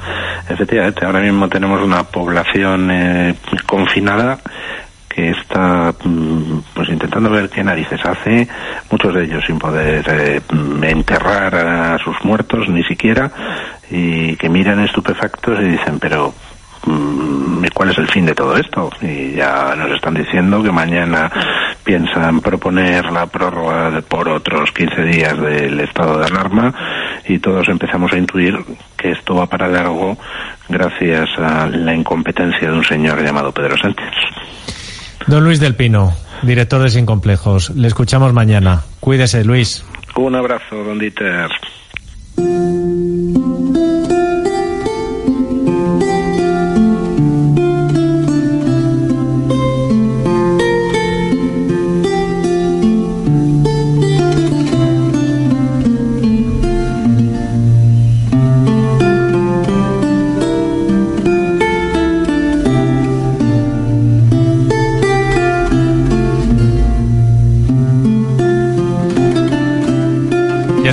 Efectivamente, 0.49 1.04
ahora 1.04 1.20
mismo 1.20 1.49
tenemos 1.49 1.82
una 1.82 2.04
población 2.04 2.88
eh, 2.90 3.34
confinada 3.66 4.38
que 5.20 5.30
está 5.30 5.92
mm, 6.02 6.60
pues 6.72 6.88
intentando 6.88 7.28
ver 7.28 7.50
qué 7.50 7.62
narices 7.62 8.00
hace, 8.04 8.48
muchos 8.90 9.14
de 9.14 9.24
ellos 9.24 9.44
sin 9.46 9.58
poder 9.58 10.04
eh, 10.08 10.40
enterrar 10.82 11.54
a 11.54 11.98
sus 11.98 12.16
muertos 12.24 12.68
ni 12.68 12.82
siquiera, 12.84 13.30
y 13.90 14.36
que 14.36 14.48
miran 14.48 14.80
estupefactos 14.80 15.60
y 15.60 15.64
dicen, 15.64 15.98
pero 15.98 16.32
Mm, 16.86 17.64
cuál 17.74 17.90
es 17.90 17.98
el 17.98 18.08
fin 18.08 18.24
de 18.24 18.34
todo 18.34 18.56
esto. 18.56 18.90
Y 19.02 19.32
ya 19.32 19.74
nos 19.76 19.90
están 19.92 20.14
diciendo 20.14 20.62
que 20.62 20.72
mañana 20.72 21.30
piensan 21.84 22.40
proponer 22.40 23.04
la 23.12 23.26
prórroga 23.26 24.00
por 24.02 24.28
otros 24.28 24.70
15 24.72 25.02
días 25.02 25.38
del 25.38 25.80
estado 25.80 26.18
de 26.18 26.26
alarma 26.26 26.74
y 27.26 27.38
todos 27.38 27.68
empezamos 27.68 28.12
a 28.12 28.18
intuir 28.18 28.58
que 28.96 29.12
esto 29.12 29.34
va 29.34 29.46
para 29.46 29.68
largo 29.68 30.16
gracias 30.68 31.28
a 31.38 31.66
la 31.66 31.94
incompetencia 31.94 32.70
de 32.70 32.76
un 32.76 32.84
señor 32.84 33.22
llamado 33.22 33.52
Pedro 33.52 33.76
Sánchez. 33.76 34.10
Don 35.26 35.44
Luis 35.44 35.60
del 35.60 35.74
Pino, 35.74 36.12
director 36.42 36.82
de 36.82 36.88
Sin 36.88 37.06
Complejos. 37.06 37.70
Le 37.70 37.88
escuchamos 37.88 38.32
mañana. 38.32 38.82
Cuídese, 39.00 39.44
Luis. 39.44 39.84
Un 40.16 40.34
abrazo, 40.34 40.76
don 40.84 40.98
Dieter. 40.98 41.50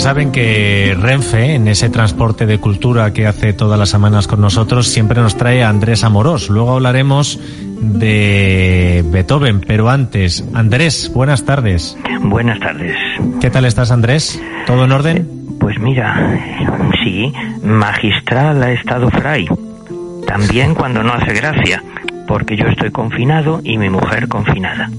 Saben 0.08 0.32
que 0.32 0.96
Renfe, 0.98 1.56
en 1.56 1.68
ese 1.68 1.90
transporte 1.90 2.46
de 2.46 2.60
cultura 2.60 3.12
que 3.12 3.28
hace 3.28 3.52
todas 3.52 3.78
las 3.78 3.90
semanas 3.90 4.26
con 4.26 4.40
nosotros, 4.40 4.88
siempre 4.88 5.22
nos 5.22 5.36
trae 5.36 5.66
a 5.66 5.70
Andrés 5.70 6.06
Amorós. 6.06 6.50
Luego 6.50 6.76
hablaremos 6.76 7.38
de 7.82 9.04
Beethoven, 9.12 9.60
pero 9.60 9.90
antes, 9.90 10.48
Andrés, 10.54 11.12
buenas 11.14 11.44
tardes. 11.44 11.98
Buenas 12.22 12.58
tardes. 12.62 12.96
¿Qué 13.42 13.50
tal 13.50 13.66
estás, 13.66 13.92
Andrés? 13.92 14.42
¿Todo 14.66 14.86
en 14.86 14.94
orden? 14.94 15.28
Pues 15.60 15.78
mira, 15.78 16.40
sí, 17.04 17.34
magistral 17.62 18.64
ha 18.64 18.72
estado 18.72 19.10
Fray. 19.10 19.46
También 20.26 20.74
cuando 20.74 21.04
no 21.04 21.12
hace 21.12 21.34
gracia, 21.34 21.84
porque 22.30 22.56
yo 22.56 22.68
estoy 22.68 22.92
confinado 22.92 23.60
y 23.62 23.78
mi 23.78 23.90
mujer 23.90 24.30
confinada. 24.30 24.90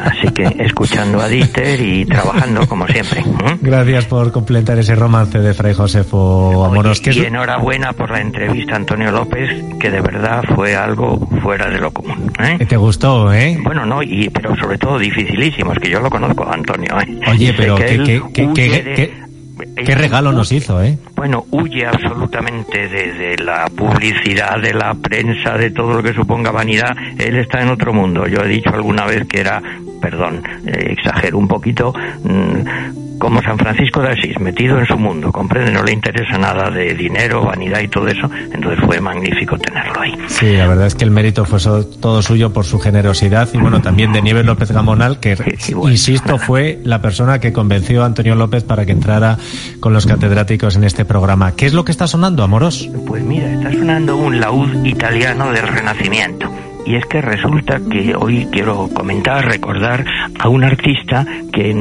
Así 0.00 0.28
que 0.34 0.44
escuchando 0.58 1.20
a 1.20 1.28
Dieter 1.28 1.80
y 1.80 2.04
trabajando 2.04 2.66
como 2.66 2.86
siempre. 2.86 3.24
Gracias 3.60 4.06
por 4.06 4.32
completar 4.32 4.78
ese 4.78 4.94
romance 4.94 5.38
de 5.38 5.54
Fray 5.54 5.74
Josefo 5.74 6.64
Amoros. 6.64 7.02
Y, 7.06 7.24
enhorabuena 7.24 7.92
por 7.92 8.10
la 8.10 8.20
entrevista 8.20 8.76
Antonio 8.76 9.10
López, 9.10 9.50
que 9.78 9.90
de 9.90 10.00
verdad 10.00 10.42
fue 10.54 10.74
algo 10.74 11.28
fuera 11.42 11.68
de 11.68 11.78
lo 11.78 11.90
común. 11.90 12.32
¿eh? 12.38 12.64
¿Te 12.66 12.76
gustó, 12.76 13.32
eh? 13.32 13.58
Bueno, 13.62 13.86
no, 13.86 14.02
y, 14.02 14.28
pero 14.30 14.56
sobre 14.56 14.78
todo 14.78 14.98
dificilísimo, 14.98 15.72
es 15.72 15.78
que 15.78 15.90
yo 15.90 16.00
lo 16.00 16.10
conozco, 16.10 16.46
Antonio. 16.50 16.98
¿eh? 17.00 17.20
Oye, 17.30 17.54
pero 17.56 17.76
¿qué, 17.76 19.25
Qué 19.56 19.94
regalo 19.94 20.32
nos 20.32 20.52
hizo, 20.52 20.82
¿eh? 20.82 20.98
Bueno, 21.14 21.46
huye 21.50 21.86
absolutamente 21.86 22.88
de, 22.88 23.36
la 23.38 23.66
publicidad, 23.74 24.60
de 24.60 24.74
la 24.74 24.94
prensa, 24.94 25.56
de 25.56 25.70
todo 25.70 25.94
lo 25.94 26.02
que 26.02 26.12
suponga 26.12 26.50
vanidad. 26.50 26.94
Él 27.18 27.36
está 27.36 27.62
en 27.62 27.70
otro 27.70 27.92
mundo. 27.92 28.26
Yo 28.26 28.42
he 28.42 28.48
dicho 28.48 28.70
alguna 28.74 29.06
vez 29.06 29.26
que 29.26 29.40
era, 29.40 29.62
perdón, 30.00 30.42
eh, 30.66 30.92
exagero 30.92 31.38
un 31.38 31.48
poquito, 31.48 31.94
mm, 32.24 33.06
como 33.18 33.42
San 33.42 33.58
Francisco 33.58 34.02
de 34.02 34.10
Asís, 34.10 34.38
metido 34.40 34.78
en 34.78 34.86
su 34.86 34.96
mundo, 34.96 35.32
comprende, 35.32 35.72
no 35.72 35.82
le 35.82 35.92
interesa 35.92 36.38
nada 36.38 36.70
de 36.70 36.94
dinero, 36.94 37.44
vanidad 37.44 37.80
y 37.80 37.88
todo 37.88 38.06
eso, 38.08 38.30
entonces 38.52 38.84
fue 38.84 39.00
magnífico 39.00 39.56
tenerlo 39.58 40.00
ahí. 40.00 40.12
Sí, 40.28 40.56
la 40.56 40.66
verdad 40.66 40.86
es 40.86 40.94
que 40.94 41.04
el 41.04 41.10
mérito 41.10 41.44
fue 41.44 41.58
todo 42.00 42.22
suyo 42.22 42.52
por 42.52 42.64
su 42.64 42.78
generosidad 42.78 43.48
y 43.52 43.58
bueno, 43.58 43.80
también 43.80 44.12
de 44.12 44.22
Nieves 44.22 44.44
López 44.44 44.70
Gamonal, 44.70 45.18
que 45.20 45.36
insisto, 45.68 46.38
fue 46.38 46.78
la 46.84 47.00
persona 47.00 47.40
que 47.40 47.52
convenció 47.52 48.02
a 48.02 48.06
Antonio 48.06 48.34
López 48.34 48.64
para 48.64 48.84
que 48.84 48.92
entrara 48.92 49.38
con 49.80 49.92
los 49.92 50.06
catedráticos 50.06 50.76
en 50.76 50.84
este 50.84 51.04
programa. 51.04 51.52
¿Qué 51.52 51.66
es 51.66 51.74
lo 51.74 51.84
que 51.84 51.92
está 51.92 52.06
sonando, 52.06 52.42
Amoros? 52.42 52.88
Pues 53.06 53.22
mira, 53.22 53.52
está 53.52 53.72
sonando 53.72 54.16
un 54.16 54.40
laúd 54.40 54.84
italiano 54.84 55.52
del 55.52 55.66
Renacimiento 55.66 56.50
y 56.86 56.94
es 56.94 57.04
que 57.06 57.20
resulta 57.20 57.80
que 57.90 58.14
hoy 58.14 58.46
quiero 58.52 58.88
comentar, 58.94 59.44
recordar 59.44 60.04
a 60.38 60.48
un 60.48 60.62
artista 60.62 61.26
que 61.52 61.74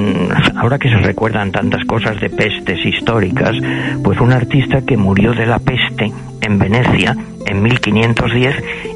ahora 0.55 0.79
que 0.79 0.89
se 0.89 0.97
recuerdan 0.97 1.51
tantas 1.51 1.85
cosas 1.85 2.19
de 2.19 2.29
pestes 2.31 2.83
históricas, 2.83 3.55
pues 4.03 4.19
un 4.19 4.33
artista 4.33 4.81
que 4.81 4.97
murió 4.97 5.33
de 5.33 5.45
la 5.45 5.59
peste 5.59 6.11
en 6.41 6.57
Venecia 6.57 7.15
en 7.45 7.61
1510 7.61 8.55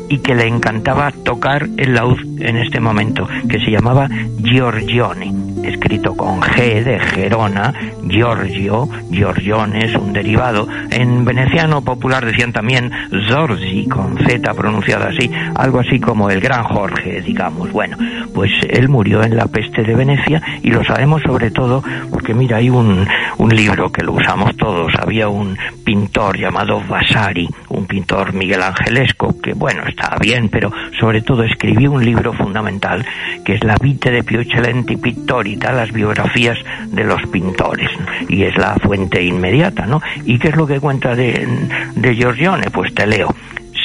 y 0.09 0.17
que 0.19 0.33
le 0.33 0.47
encantaba 0.47 1.11
tocar 1.11 1.67
el 1.77 1.93
laúd 1.93 2.19
en 2.41 2.57
este 2.57 2.79
momento, 2.79 3.27
que 3.47 3.59
se 3.59 3.69
llamaba 3.69 4.09
Giorgione, 4.41 5.31
escrito 5.63 6.15
con 6.15 6.41
G 6.41 6.83
de 6.83 6.99
Gerona, 6.99 7.73
Giorgio, 8.07 8.87
Giorgione 9.09 9.85
es 9.85 9.95
un 9.95 10.13
derivado. 10.13 10.67
En 10.91 11.25
veneciano 11.25 11.83
popular 11.83 12.25
decían 12.25 12.53
también 12.53 12.91
Zorzi, 13.27 13.87
con 13.87 14.17
Z 14.17 14.53
pronunciada 14.53 15.09
así, 15.09 15.29
algo 15.55 15.79
así 15.79 15.99
como 15.99 16.29
el 16.29 16.39
gran 16.39 16.63
Jorge, 16.63 17.21
digamos. 17.21 17.71
Bueno, 17.71 17.97
pues 18.33 18.51
él 18.69 18.89
murió 18.89 19.23
en 19.23 19.35
la 19.35 19.47
peste 19.47 19.83
de 19.83 19.95
Venecia 19.95 20.41
y 20.61 20.71
lo 20.71 20.83
sabemos 20.83 21.21
sobre 21.23 21.51
todo 21.51 21.83
porque 22.11 22.33
mira, 22.33 22.57
hay 22.57 22.69
un, 22.69 23.07
un 23.37 23.49
libro 23.55 23.91
que 23.91 24.03
lo 24.03 24.13
usamos 24.13 24.55
todos, 24.57 24.93
había 24.99 25.27
un 25.27 25.57
pintor 25.83 26.37
llamado 26.37 26.81
Vasari, 26.87 27.47
un 27.69 27.85
pintor 27.85 28.33
Miguel 28.33 28.61
Angelesco, 28.61 29.39
que 29.41 29.53
bueno, 29.53 29.83
está 29.87 30.15
bien, 30.19 30.49
pero 30.49 30.71
sobre 30.99 31.21
todo 31.21 31.43
escribió 31.43 31.91
un 31.91 32.03
libro 32.03 32.33
fundamental 32.33 33.05
que 33.43 33.55
es 33.55 33.63
La 33.63 33.75
Vite 33.81 34.11
de 34.11 34.23
Piochelenti 34.23 34.97
Pittorita, 34.97 35.71
las 35.71 35.91
biografías 35.91 36.57
de 36.87 37.03
los 37.03 37.21
pintores, 37.31 37.88
y 38.27 38.43
es 38.43 38.55
la 38.58 38.75
fuente 38.75 39.24
inmediata, 39.24 39.86
¿no? 39.86 40.01
¿Y 40.25 40.39
qué 40.39 40.50
es 40.50 40.55
lo 40.55 40.67
que 40.67 40.79
cuenta 40.79 41.15
de, 41.15 41.48
de 41.96 42.15
Giorgione? 42.15 42.69
Pues 42.72 42.93
te 42.93 43.08
leo. 43.08 43.34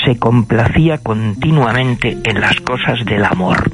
se 0.05 0.19
complacía 0.19 0.99
continuamente 0.99 2.19
en 2.25 2.41
las 2.41 2.61
cosas 2.61 3.05
del 3.05 3.25
amor. 3.25 3.71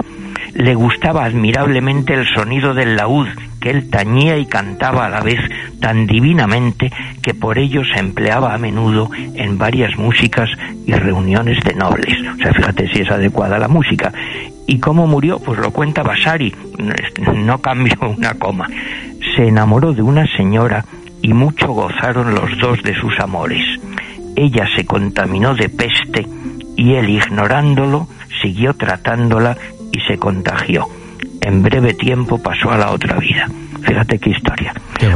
Le 0.55 0.75
gustaba 0.75 1.25
admirablemente 1.25 2.15
el 2.15 2.27
sonido 2.27 2.75
del 2.75 2.97
laúd, 2.97 3.29
que 3.61 3.71
él 3.71 3.89
tañía 3.89 4.37
y 4.37 4.47
cantaba 4.47 5.07
a 5.07 5.09
la 5.09 5.21
vez 5.21 5.39
tan 5.81 6.07
divinamente 6.07 6.91
que 7.23 7.35
por 7.35 7.59
ello 7.59 7.83
se 7.85 8.01
empleaba 8.01 8.55
a 8.55 8.59
menudo 8.59 9.11
en 9.35 9.59
varias 9.59 9.97
músicas 9.97 10.49
y 10.87 10.93
reuniones 10.93 11.63
de 11.65 11.75
nobles. 11.75 12.15
O 12.35 12.43
sea, 12.43 12.53
fíjate 12.53 12.89
si 12.93 13.03
es 13.03 13.11
adecuada 13.11 13.59
la 13.59 13.69
música. 13.69 14.13
¿Y 14.67 14.79
cómo 14.79 15.07
murió? 15.07 15.39
Pues 15.39 15.59
lo 15.59 15.71
cuenta 15.71 16.03
Vasari, 16.03 16.55
no 17.35 17.59
cambió 17.61 17.95
una 18.17 18.35
coma. 18.35 18.69
Se 19.37 19.47
enamoró 19.47 19.93
de 19.93 20.03
una 20.03 20.27
señora 20.37 20.85
y 21.23 21.33
mucho 21.33 21.69
gozaron 21.73 22.35
los 22.35 22.59
dos 22.59 22.83
de 22.83 22.95
sus 22.95 23.19
amores. 23.21 23.63
Ella 24.37 24.67
se 24.77 24.87
contaminó 24.87 25.55
de 25.55 25.69
peste 25.69 26.27
y 26.77 26.95
él, 26.95 27.11
ignorándolo, 27.11 28.09
siguió 28.43 28.75
tratándola 28.75 29.57
y 29.93 30.01
se 30.01 30.19
contagió. 30.19 30.89
En 31.41 31.63
breve 31.63 31.95
tiempo 31.95 32.43
pasó 32.43 32.71
a 32.71 32.79
la 32.79 32.91
otra 32.91 33.19
vida. 33.19 33.47
Fíjate 33.83 34.19
qué 34.19 34.31
historia. 34.31 34.73
Qué 34.99 35.09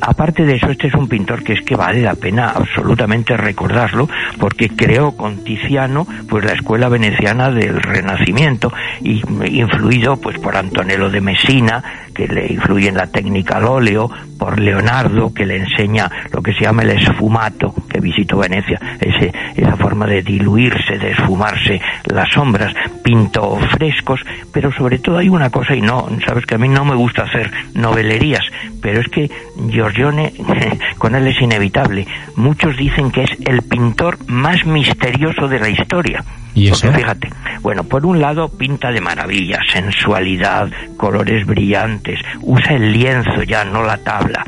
aparte 0.00 0.44
de 0.44 0.56
eso, 0.56 0.70
este 0.70 0.88
es 0.88 0.94
un 0.94 1.08
pintor 1.08 1.42
que 1.42 1.54
es 1.54 1.62
que 1.62 1.76
vale 1.76 2.02
la 2.02 2.14
pena 2.14 2.50
absolutamente 2.50 3.36
recordarlo, 3.36 4.08
porque 4.38 4.68
creó 4.68 5.16
con 5.16 5.44
Tiziano 5.44 6.06
pues 6.28 6.44
la 6.44 6.52
escuela 6.52 6.88
veneciana 6.88 7.50
del 7.50 7.80
Renacimiento, 7.80 8.72
y 9.00 9.22
influido 9.58 10.16
pues 10.16 10.38
por 10.38 10.56
Antonello 10.56 11.10
de 11.10 11.20
Messina, 11.20 11.82
que 12.14 12.26
le 12.26 12.52
influye 12.52 12.88
en 12.88 12.96
la 12.96 13.06
técnica 13.06 13.56
al 13.56 13.64
óleo, 13.64 14.10
por 14.38 14.58
Leonardo, 14.58 15.32
que 15.32 15.46
le 15.46 15.56
enseña 15.56 16.10
lo 16.32 16.42
que 16.42 16.52
se 16.52 16.64
llama 16.64 16.82
el 16.82 16.90
esfumato, 16.90 17.74
que 17.88 18.00
visitó 18.00 18.38
Venecia, 18.38 18.78
ese, 19.00 19.32
esa 19.54 19.76
forma 19.76 20.06
de 20.06 20.22
diluirse, 20.22 20.98
de 20.98 21.12
esfumarse 21.12 21.80
las 22.06 22.28
sombras, 22.32 22.74
pintó 23.02 23.58
frescos, 23.72 24.20
pero 24.52 24.72
sobre 24.72 24.98
todo 24.98 25.18
hay 25.18 25.28
una 25.28 25.50
cosa, 25.50 25.74
y 25.74 25.80
no, 25.80 26.08
sabes 26.26 26.46
que 26.46 26.54
a 26.54 26.58
mí 26.58 26.68
no 26.68 26.84
me 26.84 26.94
gusta 26.94 27.22
hacer 27.22 27.50
novelerías, 27.74 28.44
pero 28.80 29.00
es 29.00 29.08
que 29.08 29.30
Giorgione, 29.70 30.32
con 30.98 31.14
él 31.14 31.26
es 31.26 31.40
inevitable, 31.40 32.06
muchos 32.36 32.76
dicen 32.76 33.10
que 33.10 33.24
es 33.24 33.30
el 33.46 33.62
pintor 33.62 34.18
más 34.28 34.64
misterioso 34.64 35.48
de 35.48 35.58
la 35.58 35.68
historia. 35.68 36.24
¿Y 36.54 36.68
eso? 36.68 36.92
fíjate, 36.92 37.30
bueno, 37.62 37.84
por 37.84 38.04
un 38.04 38.20
lado 38.20 38.50
pinta 38.50 38.90
de 38.90 39.00
maravilla, 39.00 39.58
sensualidad, 39.72 40.70
colores 40.98 41.46
brillantes, 41.46 42.20
usa 42.42 42.74
el 42.74 42.92
lienzo 42.92 43.42
ya, 43.42 43.64
no 43.64 43.82
la 43.82 43.96
tabla, 43.96 44.44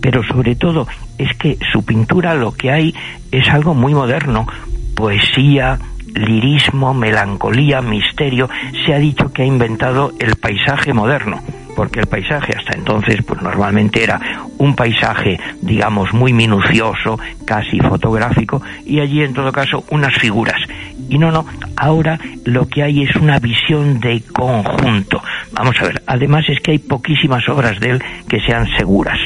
pero 0.00 0.22
sobre 0.22 0.54
todo 0.54 0.86
es 1.18 1.36
que 1.36 1.58
su 1.72 1.84
pintura 1.84 2.34
lo 2.34 2.52
que 2.52 2.70
hay 2.70 2.94
es 3.32 3.48
algo 3.48 3.74
muy 3.74 3.92
moderno, 3.92 4.46
poesía, 4.94 5.78
lirismo, 6.18 6.94
melancolía, 6.94 7.80
misterio, 7.80 8.48
se 8.84 8.94
ha 8.94 8.98
dicho 8.98 9.32
que 9.32 9.42
ha 9.42 9.46
inventado 9.46 10.12
el 10.18 10.36
paisaje 10.36 10.92
moderno 10.92 11.40
porque 11.78 12.00
el 12.00 12.08
paisaje 12.08 12.54
hasta 12.56 12.76
entonces 12.76 13.22
pues 13.24 13.40
normalmente 13.40 14.02
era 14.02 14.20
un 14.58 14.74
paisaje 14.74 15.38
digamos 15.62 16.12
muy 16.12 16.32
minucioso, 16.32 17.20
casi 17.44 17.78
fotográfico 17.78 18.60
y 18.84 18.98
allí 18.98 19.22
en 19.22 19.32
todo 19.32 19.52
caso 19.52 19.84
unas 19.90 20.12
figuras. 20.18 20.60
Y 21.08 21.18
no, 21.18 21.30
no, 21.30 21.46
ahora 21.76 22.18
lo 22.44 22.66
que 22.66 22.82
hay 22.82 23.04
es 23.04 23.14
una 23.14 23.38
visión 23.38 24.00
de 24.00 24.22
conjunto. 24.32 25.22
Vamos 25.52 25.76
a 25.80 25.84
ver, 25.84 26.02
además 26.06 26.46
es 26.48 26.58
que 26.60 26.72
hay 26.72 26.78
poquísimas 26.78 27.48
obras 27.48 27.78
de 27.78 27.90
él 27.90 28.02
que 28.28 28.40
sean 28.40 28.66
seguras. 28.76 29.18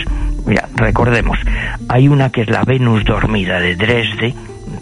Mira, 0.47 0.69
recordemos, 0.77 1.39
hay 1.89 2.09
una 2.09 2.31
que 2.31 2.43
es 2.43 2.51
la 2.51 2.65
Venus 2.65 3.03
dormida 3.05 3.61
de 3.61 3.77
Dresde, 3.77 4.35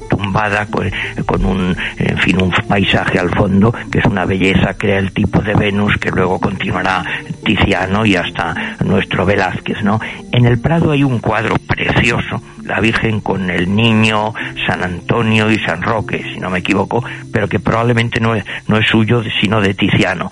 tumbada 0.09 0.67
con, 0.67 1.45
un, 1.45 1.77
en 1.99 2.19
fin, 2.19 2.43
un 2.43 2.51
paisaje 2.69 3.19
al 3.19 3.31
fondo, 3.31 3.73
que 3.91 3.99
es 3.99 4.05
una 4.05 4.25
belleza, 4.25 4.75
crea 4.75 4.99
el 4.99 5.13
tipo 5.13 5.41
de 5.41 5.55
Venus 5.55 5.97
que 5.99 6.11
luego 6.11 6.39
continuará 6.39 7.05
Tiziano 7.45 8.05
y 8.05 8.17
hasta 8.17 8.77
nuestro 8.85 9.25
Velázquez, 9.25 9.83
¿no? 9.83 10.01
En 10.33 10.47
el 10.47 10.61
Prado 10.61 10.93
hay 10.93 11.05
un 11.05 11.19
cuadro 11.19 11.57
precioso, 11.57 12.43
la 12.65 12.81
Virgen 12.81 13.21
con 13.21 13.51
el 13.51 13.75
niño, 13.75 14.35
San 14.67 14.83
Antonio 14.85 15.51
y 15.51 15.59
San 15.59 15.83
Roque, 15.83 16.23
si 16.33 16.41
no 16.41 16.51
me 16.51 16.61
equivoco, 16.61 17.05
pero 17.33 17.49
que 17.49 17.59
probablemente 17.59 18.21
no 18.21 18.35
es, 18.35 18.45
no 18.69 18.77
es 18.77 18.87
suyo, 18.87 19.23
sino 19.41 19.61
de 19.61 19.75
Tiziano. 19.75 20.31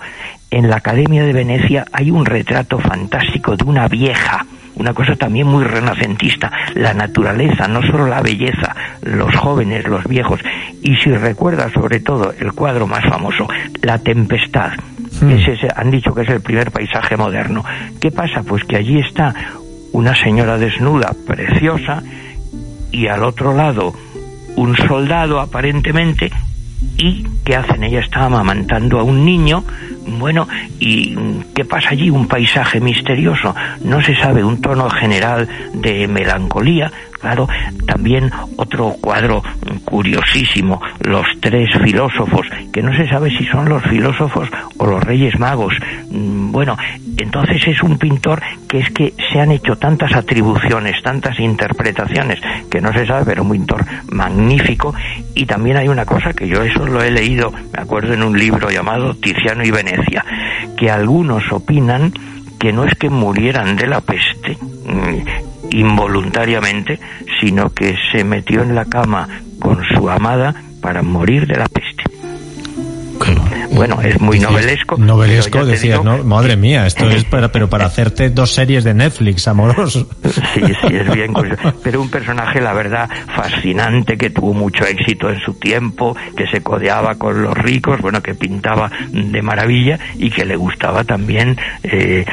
En 0.51 0.69
la 0.69 0.77
Academia 0.77 1.23
de 1.23 1.33
Venecia 1.33 1.85
hay 1.91 2.09
un 2.09 2.25
retrato 2.25 2.79
fantástico 2.79 3.55
de 3.55 3.63
una 3.65 3.87
vieja, 3.87 4.45
una 4.79 4.93
cosa 4.93 5.15
también 5.15 5.47
muy 5.47 5.63
renacentista, 5.63 6.51
la 6.73 6.93
naturaleza, 6.93 7.67
no 7.67 7.81
solo 7.81 8.07
la 8.07 8.21
belleza, 8.21 8.75
los 9.03 9.35
jóvenes, 9.35 9.85
los 9.87 10.05
viejos. 10.05 10.39
Y 10.81 10.95
si 10.95 11.11
recuerda 11.11 11.69
sobre 11.69 11.99
todo 11.99 12.33
el 12.39 12.53
cuadro 12.53 12.87
más 12.87 13.03
famoso, 13.03 13.47
La 13.81 13.99
Tempestad, 13.99 14.71
hmm. 15.21 15.29
ese, 15.29 15.67
han 15.75 15.91
dicho 15.91 16.13
que 16.13 16.21
es 16.21 16.29
el 16.29 16.41
primer 16.41 16.71
paisaje 16.71 17.17
moderno. 17.17 17.63
¿Qué 17.99 18.09
pasa? 18.11 18.41
Pues 18.43 18.63
que 18.63 18.77
allí 18.77 18.99
está 18.99 19.35
una 19.91 20.15
señora 20.15 20.57
desnuda, 20.57 21.13
preciosa, 21.27 22.01
y 22.91 23.07
al 23.07 23.23
otro 23.23 23.53
lado 23.53 23.93
un 24.55 24.75
soldado 24.75 25.39
aparentemente 25.39 26.31
y 26.97 27.23
¿qué 27.43 27.55
hacen? 27.55 27.83
Ella 27.83 27.99
está 27.99 28.25
amamantando 28.25 28.99
a 28.99 29.03
un 29.03 29.25
niño, 29.25 29.63
bueno, 30.17 30.47
¿y 30.79 31.15
qué 31.53 31.65
pasa 31.65 31.89
allí? 31.89 32.09
Un 32.09 32.27
paisaje 32.27 32.79
misterioso, 32.79 33.55
no 33.83 34.01
se 34.01 34.15
sabe, 34.15 34.43
un 34.43 34.61
tono 34.61 34.89
general 34.89 35.47
de 35.73 36.07
melancolía, 36.07 36.91
claro, 37.19 37.47
también 37.85 38.31
otro 38.55 38.95
cuadro 39.01 39.43
curiosísimo, 39.85 40.81
los 41.01 41.25
tres 41.39 41.69
filósofos, 41.83 42.47
que 42.71 42.81
no 42.81 42.95
se 42.95 43.07
sabe 43.07 43.29
si 43.29 43.45
son 43.45 43.67
los 43.67 43.83
filósofos 43.83 44.49
o 44.77 44.85
los 44.85 45.03
reyes 45.03 45.37
magos. 45.39 45.73
Mm, 46.11 46.51
bueno, 46.51 46.77
entonces 47.17 47.61
es 47.67 47.83
un 47.83 47.97
pintor 47.97 48.41
que 48.67 48.79
es 48.79 48.89
que 48.91 49.13
se 49.31 49.39
han 49.39 49.51
hecho 49.51 49.75
tantas 49.77 50.13
atribuciones, 50.13 51.01
tantas 51.03 51.39
interpretaciones, 51.39 52.39
que 52.69 52.81
no 52.81 52.93
se 52.93 53.05
sabe, 53.05 53.25
pero 53.25 53.43
un 53.43 53.51
pintor 53.51 53.83
magnífico. 54.11 54.93
Y 55.35 55.45
también 55.45 55.77
hay 55.77 55.87
una 55.87 56.05
cosa 56.05 56.33
que 56.33 56.47
yo 56.47 56.61
eso 56.61 56.85
lo 56.85 57.01
he 57.01 57.11
leído, 57.11 57.51
me 57.51 57.81
acuerdo 57.81 58.13
en 58.13 58.23
un 58.23 58.37
libro 58.37 58.69
llamado 58.69 59.13
Tiziano 59.15 59.63
y 59.63 59.71
Venecia, 59.71 59.98
que 60.77 60.89
algunos 60.89 61.51
opinan 61.51 62.13
que 62.59 62.73
no 62.73 62.83
es 62.83 62.93
que 62.95 63.09
murieran 63.09 63.75
de 63.75 63.87
la 63.87 64.01
peste 64.01 64.57
mm, 64.57 65.71
involuntariamente, 65.71 66.99
sino 67.39 67.69
que 67.69 67.95
se 68.11 68.23
metió 68.23 68.61
en 68.61 68.75
la 68.75 68.85
cama 68.85 69.27
con 69.59 69.83
su 69.85 70.09
amada 70.09 70.53
para 70.81 71.01
morir 71.01 71.47
de 71.47 71.55
la 71.55 71.67
peste. 71.67 71.88
Bueno, 73.79 74.01
es 74.01 74.19
muy 74.19 74.39
novelesco. 74.39 74.97
Novelesco, 74.97 75.65
decías, 75.65 76.03
¿no? 76.03 76.21
Madre 76.25 76.57
mía, 76.57 76.85
esto 76.85 77.09
es 77.09 77.23
para, 77.23 77.49
pero 77.49 77.69
para 77.69 77.85
hacerte 77.87 78.29
dos 78.29 78.53
series 78.53 78.83
de 78.83 78.93
Netflix, 78.93 79.47
amoroso. 79.47 80.05
Sí, 80.53 80.61
sí, 80.81 80.95
es 80.97 81.09
bien 81.13 81.31
curioso. 81.31 81.73
Pero 81.81 82.01
un 82.01 82.09
personaje, 82.09 82.59
la 82.59 82.73
verdad, 82.73 83.09
fascinante, 83.33 84.17
que 84.17 84.31
tuvo 84.31 84.53
mucho 84.53 84.83
éxito 84.83 85.29
en 85.29 85.39
su 85.39 85.53
tiempo, 85.53 86.13
que 86.35 86.45
se 86.47 86.61
codeaba 86.61 87.15
con 87.15 87.41
los 87.41 87.57
ricos, 87.57 88.01
bueno, 88.01 88.21
que 88.21 88.35
pintaba 88.35 88.91
de 89.13 89.41
maravilla 89.41 89.97
y 90.17 90.29
que 90.29 90.43
le 90.43 90.57
gustaba 90.57 91.05
también 91.05 91.57
eh, 91.83 92.25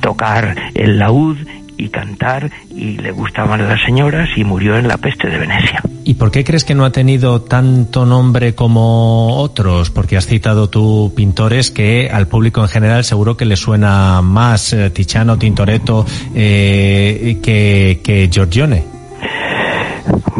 tocar 0.00 0.54
el 0.74 0.96
laúd 0.96 1.38
y 1.78 1.88
cantar 1.88 2.50
y 2.74 2.98
le 2.98 3.12
gustaban 3.12 3.66
las 3.66 3.80
señoras 3.82 4.28
y 4.36 4.44
murió 4.44 4.76
en 4.76 4.88
la 4.88 4.98
peste 4.98 5.28
de 5.28 5.38
Venecia. 5.38 5.82
¿Y 6.04 6.14
por 6.14 6.30
qué 6.30 6.44
crees 6.44 6.64
que 6.64 6.74
no 6.74 6.84
ha 6.84 6.90
tenido 6.90 7.42
tanto 7.42 8.04
nombre 8.04 8.54
como 8.54 9.36
otros? 9.36 9.90
Porque 9.90 10.16
has 10.16 10.26
citado 10.26 10.68
tú 10.68 11.12
pintores 11.16 11.70
que 11.70 12.10
al 12.12 12.26
público 12.26 12.60
en 12.60 12.68
general 12.68 13.04
seguro 13.04 13.36
que 13.36 13.44
le 13.44 13.56
suena 13.56 14.20
más 14.22 14.72
eh, 14.72 14.90
Tiziano, 14.90 15.38
Tintoretto 15.38 16.04
eh, 16.34 17.38
que, 17.42 18.00
que 18.02 18.28
Giorgione. 18.30 18.97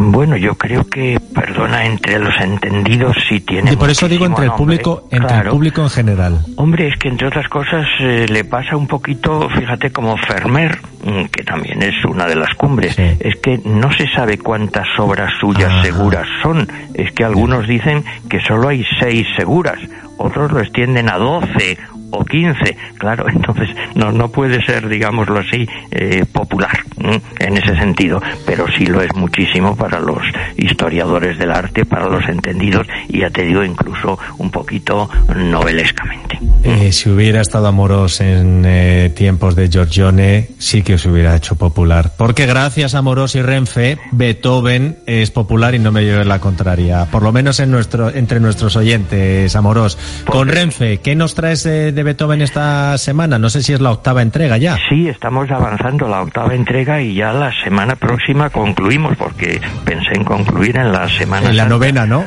Bueno, 0.00 0.36
yo 0.36 0.54
creo 0.54 0.86
que, 0.86 1.18
perdona, 1.34 1.84
entre 1.84 2.20
los 2.20 2.32
entendidos 2.40 3.16
sí 3.28 3.40
tiene. 3.40 3.72
Y 3.72 3.76
por 3.76 3.90
eso 3.90 4.08
digo 4.08 4.26
entre 4.26 4.44
el 4.44 4.52
público, 4.52 5.08
entre 5.10 5.38
el 5.38 5.48
público 5.48 5.82
en 5.82 5.90
general. 5.90 6.38
Hombre, 6.56 6.86
es 6.86 6.96
que 6.98 7.08
entre 7.08 7.26
otras 7.26 7.48
cosas 7.48 7.84
eh, 7.98 8.26
le 8.28 8.44
pasa 8.44 8.76
un 8.76 8.86
poquito, 8.86 9.48
fíjate, 9.50 9.90
como 9.90 10.16
Fermer, 10.16 10.78
mm, 11.02 11.24
que 11.24 11.42
también 11.42 11.82
es 11.82 12.04
una 12.04 12.26
de 12.26 12.36
las 12.36 12.54
cumbres, 12.54 12.96
es 12.96 13.36
que 13.42 13.60
no 13.64 13.92
se 13.92 14.06
sabe 14.08 14.38
cuántas 14.38 14.86
obras 15.00 15.32
suyas 15.40 15.82
seguras 15.82 16.28
son. 16.44 16.68
Es 16.94 17.10
que 17.10 17.24
algunos 17.24 17.66
dicen 17.66 18.04
que 18.30 18.40
solo 18.40 18.68
hay 18.68 18.84
seis 19.00 19.26
seguras, 19.36 19.80
otros 20.16 20.52
lo 20.52 20.60
extienden 20.60 21.10
a 21.10 21.18
doce 21.18 21.76
o 22.10 22.24
15, 22.24 22.76
claro, 22.98 23.26
entonces 23.32 23.68
no, 23.94 24.12
no 24.12 24.28
puede 24.30 24.64
ser, 24.64 24.88
digámoslo 24.88 25.40
así, 25.40 25.66
eh, 25.90 26.24
popular 26.30 26.78
en 27.38 27.56
ese 27.56 27.76
sentido, 27.76 28.20
pero 28.44 28.66
sí 28.76 28.86
lo 28.86 29.00
es 29.02 29.14
muchísimo 29.14 29.76
para 29.76 30.00
los 30.00 30.22
historiadores 30.56 31.38
del 31.38 31.52
arte, 31.52 31.84
para 31.84 32.08
los 32.08 32.28
entendidos 32.28 32.86
y 33.08 33.20
ya 33.20 33.30
te 33.30 33.42
digo 33.42 33.64
incluso 33.64 34.18
un 34.38 34.50
poquito 34.50 35.08
novelescamente. 35.34 36.38
Eh, 36.64 36.92
si 36.92 37.08
hubiera 37.08 37.40
estado 37.40 37.68
Amorós 37.68 38.20
en 38.20 38.64
eh, 38.66 39.12
tiempos 39.14 39.54
de 39.54 39.68
Giorgione, 39.68 40.48
sí 40.58 40.82
que 40.82 40.98
se 40.98 41.08
hubiera 41.08 41.36
hecho 41.36 41.56
popular. 41.56 42.12
Porque 42.16 42.46
gracias 42.46 42.94
a 42.94 42.98
Amorós 42.98 43.34
y 43.36 43.42
Renfe, 43.42 43.98
Beethoven 44.12 44.98
es 45.06 45.30
popular 45.30 45.74
y 45.74 45.78
no 45.78 45.92
me 45.92 46.02
lleve 46.02 46.24
la 46.24 46.40
contraria. 46.40 47.06
Por 47.06 47.22
lo 47.22 47.32
menos 47.32 47.60
en 47.60 47.70
nuestro, 47.70 48.12
entre 48.14 48.40
nuestros 48.40 48.76
oyentes, 48.76 49.54
Amorós. 49.54 49.98
Con 50.26 50.48
Renfe, 50.48 50.98
¿qué 50.98 51.14
nos 51.14 51.34
traes 51.34 51.62
de, 51.62 51.97
de 51.98 52.04
Beethoven 52.04 52.42
esta 52.42 52.96
semana? 52.96 53.40
No 53.40 53.50
sé 53.50 53.60
si 53.60 53.72
es 53.72 53.80
la 53.80 53.90
octava 53.90 54.22
entrega 54.22 54.56
ya. 54.56 54.78
Sí, 54.88 55.08
estamos 55.08 55.50
avanzando 55.50 56.06
la 56.06 56.22
octava 56.22 56.54
entrega 56.54 57.00
y 57.02 57.14
ya 57.14 57.32
la 57.32 57.52
semana 57.64 57.96
próxima 57.96 58.50
concluimos, 58.50 59.16
porque 59.16 59.60
pensé 59.84 60.12
en 60.14 60.22
concluir 60.22 60.76
en 60.76 60.92
la 60.92 61.08
semana. 61.08 61.50
En 61.50 61.56
la 61.56 61.66
novena, 61.66 62.06
¿no? 62.06 62.24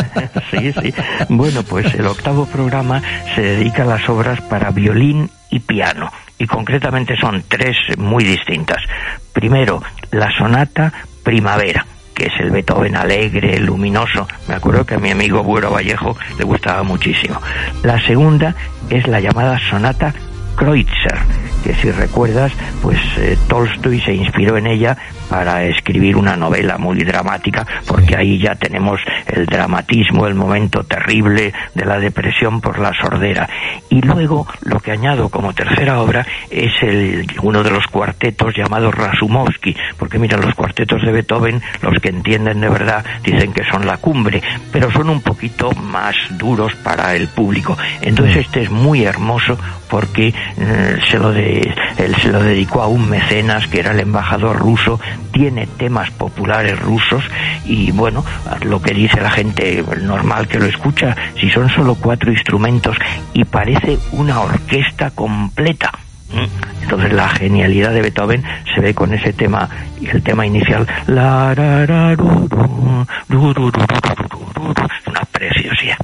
sí, 0.50 0.70
sí. 0.70 0.92
Bueno, 1.30 1.62
pues 1.62 1.94
el 1.94 2.06
octavo 2.06 2.44
programa 2.44 3.00
se 3.34 3.40
dedica 3.40 3.84
a 3.84 3.86
las 3.86 4.06
obras 4.10 4.38
para 4.42 4.70
violín 4.70 5.30
y 5.50 5.60
piano. 5.60 6.12
Y 6.38 6.46
concretamente 6.46 7.16
son 7.16 7.42
tres 7.48 7.74
muy 7.96 8.22
distintas. 8.22 8.82
Primero, 9.32 9.82
la 10.10 10.30
sonata 10.36 10.92
Primavera 11.24 11.86
que 12.16 12.26
es 12.26 12.40
el 12.40 12.50
Beethoven 12.50 12.96
alegre, 12.96 13.58
luminoso. 13.60 14.26
Me 14.48 14.54
acuerdo 14.54 14.86
que 14.86 14.94
a 14.94 14.98
mi 14.98 15.10
amigo 15.10 15.42
Buero 15.42 15.70
Vallejo 15.70 16.16
le 16.38 16.44
gustaba 16.44 16.82
muchísimo. 16.82 17.40
La 17.82 18.00
segunda 18.00 18.54
es 18.88 19.06
la 19.06 19.20
llamada 19.20 19.58
sonata 19.70 20.14
Kreutzer, 20.56 21.18
que 21.62 21.74
si 21.74 21.90
recuerdas, 21.90 22.52
pues 22.82 22.98
eh, 23.18 23.36
Tolstoy 23.48 24.00
se 24.00 24.14
inspiró 24.14 24.56
en 24.56 24.66
ella 24.66 24.96
para 25.28 25.64
escribir 25.64 26.16
una 26.16 26.36
novela 26.36 26.78
muy 26.78 26.98
dramática, 27.00 27.66
porque 27.86 28.16
ahí 28.16 28.38
ya 28.38 28.54
tenemos 28.54 29.00
el 29.26 29.46
dramatismo, 29.46 30.26
el 30.26 30.34
momento 30.34 30.84
terrible 30.84 31.52
de 31.74 31.84
la 31.84 31.98
depresión 31.98 32.60
por 32.60 32.78
la 32.78 32.92
sordera. 33.00 33.48
Y 33.90 34.00
luego 34.00 34.46
lo 34.62 34.80
que 34.80 34.92
añado 34.92 35.28
como 35.28 35.52
tercera 35.52 36.00
obra 36.00 36.26
es 36.50 36.72
el, 36.82 37.26
uno 37.42 37.62
de 37.62 37.70
los 37.70 37.86
cuartetos 37.88 38.54
llamados 38.56 38.94
Rasumovsky, 38.94 39.76
porque 39.98 40.18
mira, 40.18 40.38
los 40.38 40.54
cuartetos 40.54 41.02
de 41.02 41.12
Beethoven, 41.12 41.60
los 41.82 42.00
que 42.00 42.08
entienden 42.08 42.60
de 42.60 42.68
verdad, 42.68 43.04
dicen 43.22 43.52
que 43.52 43.64
son 43.70 43.86
la 43.86 43.98
cumbre, 43.98 44.42
pero 44.72 44.90
son 44.90 45.10
un 45.10 45.20
poquito 45.20 45.72
más 45.72 46.14
duros 46.30 46.74
para 46.76 47.14
el 47.14 47.28
público. 47.28 47.76
Entonces 48.00 48.46
este 48.46 48.62
es 48.62 48.70
muy 48.70 49.04
hermoso 49.04 49.58
porque 49.88 50.34
eh, 50.56 50.96
se, 51.10 51.18
lo 51.18 51.32
de, 51.32 51.60
él 51.98 52.14
se 52.22 52.30
lo 52.30 52.42
dedicó 52.42 52.82
a 52.82 52.88
un 52.88 53.08
mecenas 53.08 53.66
que 53.68 53.80
era 53.80 53.92
el 53.92 54.00
embajador 54.00 54.56
ruso 54.58 55.00
tiene 55.32 55.66
temas 55.66 56.10
populares 56.10 56.78
rusos 56.78 57.24
y 57.64 57.90
bueno, 57.92 58.24
lo 58.62 58.80
que 58.80 58.94
dice 58.94 59.20
la 59.20 59.30
gente 59.30 59.84
normal 60.02 60.48
que 60.48 60.58
lo 60.58 60.66
escucha, 60.66 61.14
si 61.40 61.50
son 61.50 61.68
solo 61.70 61.94
cuatro 61.94 62.30
instrumentos 62.32 62.96
y 63.34 63.44
parece 63.44 63.98
una 64.12 64.40
orquesta 64.40 65.10
completa. 65.10 65.92
Entonces 66.82 67.12
la 67.12 67.28
genialidad 67.28 67.92
de 67.92 68.02
Beethoven 68.02 68.42
se 68.74 68.80
ve 68.80 68.94
con 68.94 69.12
ese 69.14 69.32
tema, 69.32 69.68
el 70.00 70.22
tema 70.22 70.46
inicial, 70.46 70.86
una 75.06 75.22
preciosidad. 75.32 75.98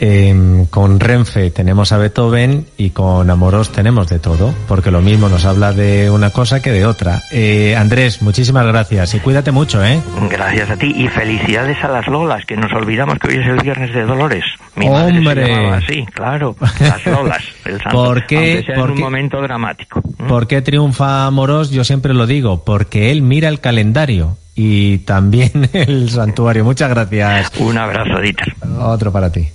Eh, 0.00 0.66
con 0.70 1.00
Renfe 1.00 1.50
tenemos 1.50 1.90
a 1.92 1.98
Beethoven 1.98 2.66
y 2.76 2.90
con 2.90 3.28
Amorós 3.28 3.70
tenemos 3.72 4.08
de 4.08 4.20
todo, 4.20 4.54
porque 4.68 4.90
lo 4.92 5.00
mismo 5.00 5.28
nos 5.28 5.44
habla 5.44 5.72
de 5.72 6.08
una 6.10 6.30
cosa 6.30 6.62
que 6.62 6.70
de 6.70 6.86
otra. 6.86 7.20
Eh, 7.32 7.74
Andrés, 7.76 8.22
muchísimas 8.22 8.64
gracias 8.66 9.14
y 9.14 9.18
cuídate 9.20 9.50
mucho, 9.50 9.84
¿eh? 9.84 10.00
Gracias 10.30 10.70
a 10.70 10.76
ti 10.76 10.94
y 10.96 11.08
felicidades 11.08 11.82
a 11.82 11.88
las 11.88 12.06
Lolas, 12.06 12.44
que 12.46 12.56
nos 12.56 12.72
olvidamos 12.72 13.18
que 13.18 13.28
hoy 13.28 13.38
es 13.42 13.46
el 13.48 13.60
viernes 13.60 13.92
de 13.92 14.04
Dolores. 14.04 14.44
Mi 14.76 14.86
¡Hombre! 14.86 15.20
Madre 15.20 15.46
se 15.46 15.50
llamaba 15.52 15.76
así, 15.76 16.06
claro, 16.14 16.56
las 16.80 17.06
Lolas, 17.06 17.42
el 17.64 17.82
santo, 17.82 17.90
¿Por 17.90 18.26
qué? 18.26 18.62
sea 18.64 18.76
¿Por 18.76 18.90
en 18.90 18.94
un 18.94 19.00
momento 19.00 19.42
dramático. 19.42 20.00
¿Por 20.28 20.46
qué 20.46 20.62
triunfa 20.62 21.26
Amorós? 21.26 21.70
Yo 21.70 21.82
siempre 21.82 22.14
lo 22.14 22.26
digo, 22.26 22.62
porque 22.64 23.10
él 23.10 23.22
mira 23.22 23.48
el 23.48 23.58
calendario 23.58 24.36
y 24.54 24.98
también 24.98 25.68
el 25.72 26.08
santuario. 26.10 26.64
Muchas 26.64 26.88
gracias. 26.90 27.50
Un 27.58 27.78
abrazo, 27.78 28.20
Dieter. 28.20 28.54
Otro 28.80 29.10
para 29.10 29.32
ti. 29.32 29.48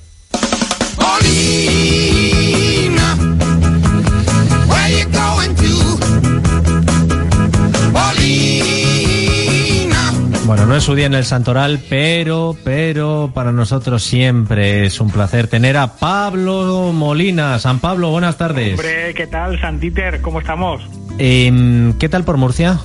Bueno, 10.45 10.65
no 10.65 10.75
es 10.75 10.83
su 10.83 10.93
día 10.93 11.05
en 11.05 11.13
el 11.13 11.25
Santoral, 11.25 11.81
pero, 11.89 12.55
pero 12.63 13.31
para 13.33 13.51
nosotros 13.51 14.03
siempre 14.03 14.85
es 14.85 14.99
un 14.99 15.09
placer 15.09 15.47
tener 15.47 15.77
a 15.77 15.95
Pablo 15.95 16.91
Molina. 16.93 17.57
San 17.59 17.79
Pablo, 17.79 18.11
buenas 18.11 18.37
tardes. 18.37 18.73
Hombre, 18.73 19.13
¿qué 19.15 19.25
tal, 19.25 19.59
Santiter? 19.59 20.21
¿Cómo 20.21 20.41
estamos? 20.41 20.81
Em, 21.17 21.93
¿Qué 21.97 22.07
tal 22.07 22.23
por 22.23 22.37
Murcia? 22.37 22.79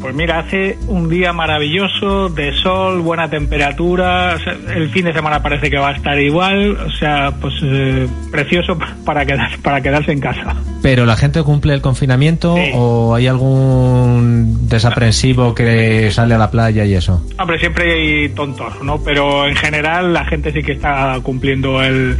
Pues 0.00 0.14
mira, 0.14 0.40
hace 0.40 0.76
un 0.88 1.08
día 1.08 1.32
maravilloso, 1.32 2.28
de 2.28 2.52
sol, 2.52 3.00
buena 3.00 3.30
temperatura, 3.30 4.36
el 4.74 4.90
fin 4.90 5.06
de 5.06 5.12
semana 5.14 5.42
parece 5.42 5.70
que 5.70 5.78
va 5.78 5.88
a 5.88 5.92
estar 5.96 6.18
igual, 6.20 6.76
o 6.76 6.90
sea, 6.92 7.32
pues 7.40 7.54
eh, 7.62 8.06
precioso 8.30 8.78
para, 9.04 9.24
quedar, 9.24 9.58
para 9.62 9.80
quedarse 9.80 10.12
en 10.12 10.20
casa. 10.20 10.54
¿Pero 10.82 11.06
la 11.06 11.16
gente 11.16 11.42
cumple 11.42 11.72
el 11.72 11.80
confinamiento 11.80 12.54
Sí. 12.56 12.70
o 12.74 13.14
hay 13.14 13.26
algún 13.26 14.68
desaprensivo 14.68 15.54
que 15.54 16.10
sale 16.10 16.34
a 16.34 16.38
la 16.38 16.50
playa 16.50 16.84
y 16.84 16.94
eso? 16.94 17.24
Hombre, 17.38 17.58
siempre 17.58 17.92
hay 17.92 18.28
tontos, 18.30 18.82
¿no? 18.82 19.02
Pero 19.02 19.48
en 19.48 19.56
general 19.56 20.12
la 20.12 20.24
gente 20.26 20.52
sí 20.52 20.62
que 20.62 20.72
está 20.72 21.18
cumpliendo 21.22 21.82
el, 21.82 22.16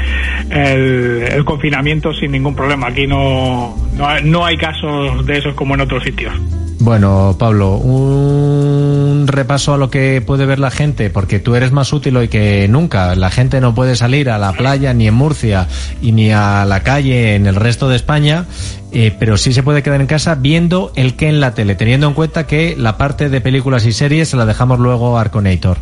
el, 0.50 1.24
el 1.30 1.44
confinamiento 1.44 2.12
sin 2.14 2.32
ningún 2.32 2.54
problema. 2.56 2.88
Aquí 2.88 3.06
no, 3.06 3.76
no 4.24 4.44
hay 4.46 4.56
casos 4.56 5.26
de 5.26 5.38
esos 5.38 5.54
como 5.54 5.74
en 5.74 5.82
otros 5.82 6.02
sitios. 6.02 6.32
Bueno, 6.78 7.36
Pablo, 7.38 7.76
un 7.76 9.26
repaso 9.26 9.74
a 9.74 9.78
lo 9.78 9.90
que 9.90 10.20
puede 10.20 10.46
ver 10.46 10.58
la 10.58 10.70
gente, 10.70 11.10
porque 11.10 11.38
tú 11.38 11.54
eres 11.54 11.72
más 11.72 11.92
útil 11.92 12.16
hoy 12.16 12.28
que 12.28 12.68
nunca. 12.68 13.14
La 13.14 13.30
gente 13.30 13.60
no 13.60 13.74
puede 13.74 13.96
salir 13.96 14.28
a 14.30 14.38
la 14.38 14.52
playa 14.52 14.92
ni 14.92 15.08
en 15.08 15.14
Murcia 15.14 15.68
y 16.02 16.12
ni 16.12 16.32
a 16.32 16.64
la 16.66 16.82
calle 16.82 17.34
en 17.34 17.46
el 17.46 17.54
resto 17.54 17.88
de 17.88 17.96
España, 17.96 18.44
eh, 18.92 19.14
pero 19.18 19.36
sí 19.36 19.52
se 19.52 19.62
puede 19.62 19.82
quedar 19.82 20.00
en 20.00 20.06
casa 20.06 20.34
viendo 20.36 20.92
el 20.96 21.14
que 21.16 21.28
en 21.28 21.40
la 21.40 21.54
tele, 21.54 21.74
teniendo 21.74 22.06
en 22.08 22.14
cuenta 22.14 22.46
que 22.46 22.74
la 22.78 22.96
parte 22.96 23.28
de 23.28 23.40
películas 23.40 23.84
y 23.86 23.92
series 23.92 24.28
se 24.28 24.36
la 24.36 24.46
dejamos 24.46 24.78
luego 24.78 25.18
a 25.18 25.22
Arconator. 25.22 25.78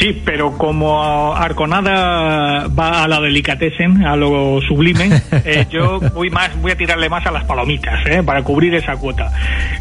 Sí, 0.00 0.20
pero 0.24 0.56
como 0.58 1.34
Arconada 1.34 2.68
va 2.68 3.04
a 3.04 3.08
la 3.08 3.20
delicatessen, 3.20 4.04
a 4.04 4.16
lo 4.16 4.60
sublime, 4.66 5.10
eh, 5.44 5.66
yo 5.70 6.00
voy 6.14 6.30
más, 6.30 6.60
voy 6.60 6.72
a 6.72 6.76
tirarle 6.76 7.08
más 7.08 7.26
a 7.26 7.30
las 7.30 7.44
palomitas, 7.44 8.04
eh, 8.06 8.22
para 8.22 8.42
cubrir 8.42 8.74
esa 8.74 8.96
cuota. 8.96 9.30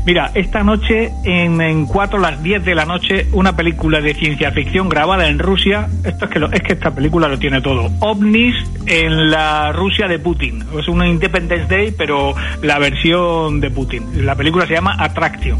Mira, 0.05 0.31
esta 0.33 0.63
noche 0.63 1.11
en, 1.23 1.61
en 1.61 1.85
4 1.85 2.19
las 2.19 2.41
10 2.43 2.63
de 2.65 2.75
la 2.75 2.85
noche, 2.85 3.27
una 3.33 3.55
película 3.55 4.01
de 4.01 4.13
ciencia 4.13 4.51
ficción 4.51 4.89
grabada 4.89 5.27
en 5.27 5.39
Rusia. 5.39 5.87
Esto 6.03 6.25
es 6.25 6.31
que 6.31 6.39
lo- 6.39 6.51
es 6.51 6.61
que 6.61 6.73
esta 6.73 6.91
película 6.91 7.27
lo 7.27 7.37
tiene 7.39 7.61
todo. 7.61 7.89
OVNIs 7.99 8.55
en 8.85 9.29
la 9.31 9.71
Rusia 9.71 10.07
de 10.07 10.19
Putin. 10.19 10.63
Es 10.79 10.87
una 10.87 11.07
Independence 11.07 11.67
Day, 11.73 11.93
pero 11.97 12.33
la 12.67 12.77
versión 12.79 13.59
de 13.61 13.69
Putin. 13.71 14.25
La 14.25 14.35
película 14.35 14.67
se 14.67 14.73
llama 14.73 14.95
Attraction. 14.99 15.57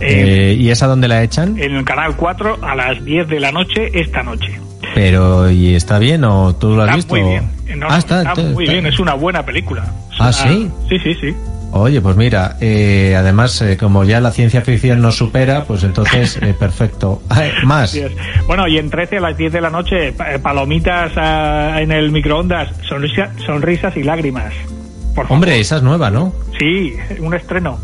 Eh, 0.00 0.50
Eh, 0.50 0.56
¿Y 0.58 0.70
esa 0.70 0.86
dónde 0.86 1.08
la 1.08 1.22
echan? 1.22 1.56
en 1.58 1.74
el 1.76 1.84
canal 1.84 2.16
4 2.16 2.58
a 2.62 2.74
las 2.74 3.04
10 3.04 3.28
de 3.28 3.40
la 3.40 3.50
noche 3.52 3.90
esta 3.98 4.22
noche. 4.22 4.60
Pero, 4.94 5.50
¿y 5.50 5.74
está 5.74 5.98
bien 5.98 6.24
o 6.24 6.54
tú 6.54 6.76
lo 6.76 6.82
has 6.82 6.88
Está 6.90 6.96
visto? 6.96 7.14
muy 7.16 7.22
bien. 7.30 7.80
No, 7.80 7.86
ah, 7.90 7.98
está, 7.98 8.18
está 8.22 8.34
muy 8.42 8.64
está- 8.64 8.72
bien, 8.74 8.86
es 8.86 8.98
una 9.00 9.14
buena 9.14 9.44
película. 9.44 9.84
Ah, 10.18 10.24
una- 10.28 10.32
¿sí? 10.32 10.70
Sí, 10.88 10.98
sí, 11.02 11.14
sí. 11.20 11.34
Oye, 11.72 12.00
pues 12.00 12.14
mira, 12.16 12.56
eh, 12.60 13.16
además, 13.18 13.60
eh, 13.62 13.76
como 13.76 14.04
ya 14.04 14.20
la 14.20 14.30
ciencia 14.30 14.60
ficción 14.60 15.00
nos 15.02 15.16
supera, 15.16 15.64
pues 15.64 15.82
entonces, 15.82 16.38
eh, 16.42 16.54
perfecto. 16.56 17.20
Ay, 17.28 17.50
más. 17.64 17.98
Bueno, 18.46 18.68
y 18.68 18.78
en 18.78 18.90
13 18.90 19.16
a 19.16 19.20
las 19.20 19.36
10 19.36 19.52
de 19.52 19.60
la 19.60 19.70
noche, 19.70 20.12
pa- 20.12 20.38
palomitas 20.40 21.10
ah, 21.16 21.78
en 21.80 21.90
el 21.90 22.12
microondas, 22.12 22.68
sonrisa- 22.88 23.32
sonrisas 23.44 23.96
y 23.96 24.04
lágrimas. 24.04 24.52
Por 25.14 25.24
favor. 25.24 25.32
Hombre, 25.32 25.60
esa 25.60 25.76
es 25.76 25.82
nueva, 25.82 26.10
¿no? 26.10 26.32
Sí, 26.58 26.94
un 27.20 27.34
estreno. 27.34 27.78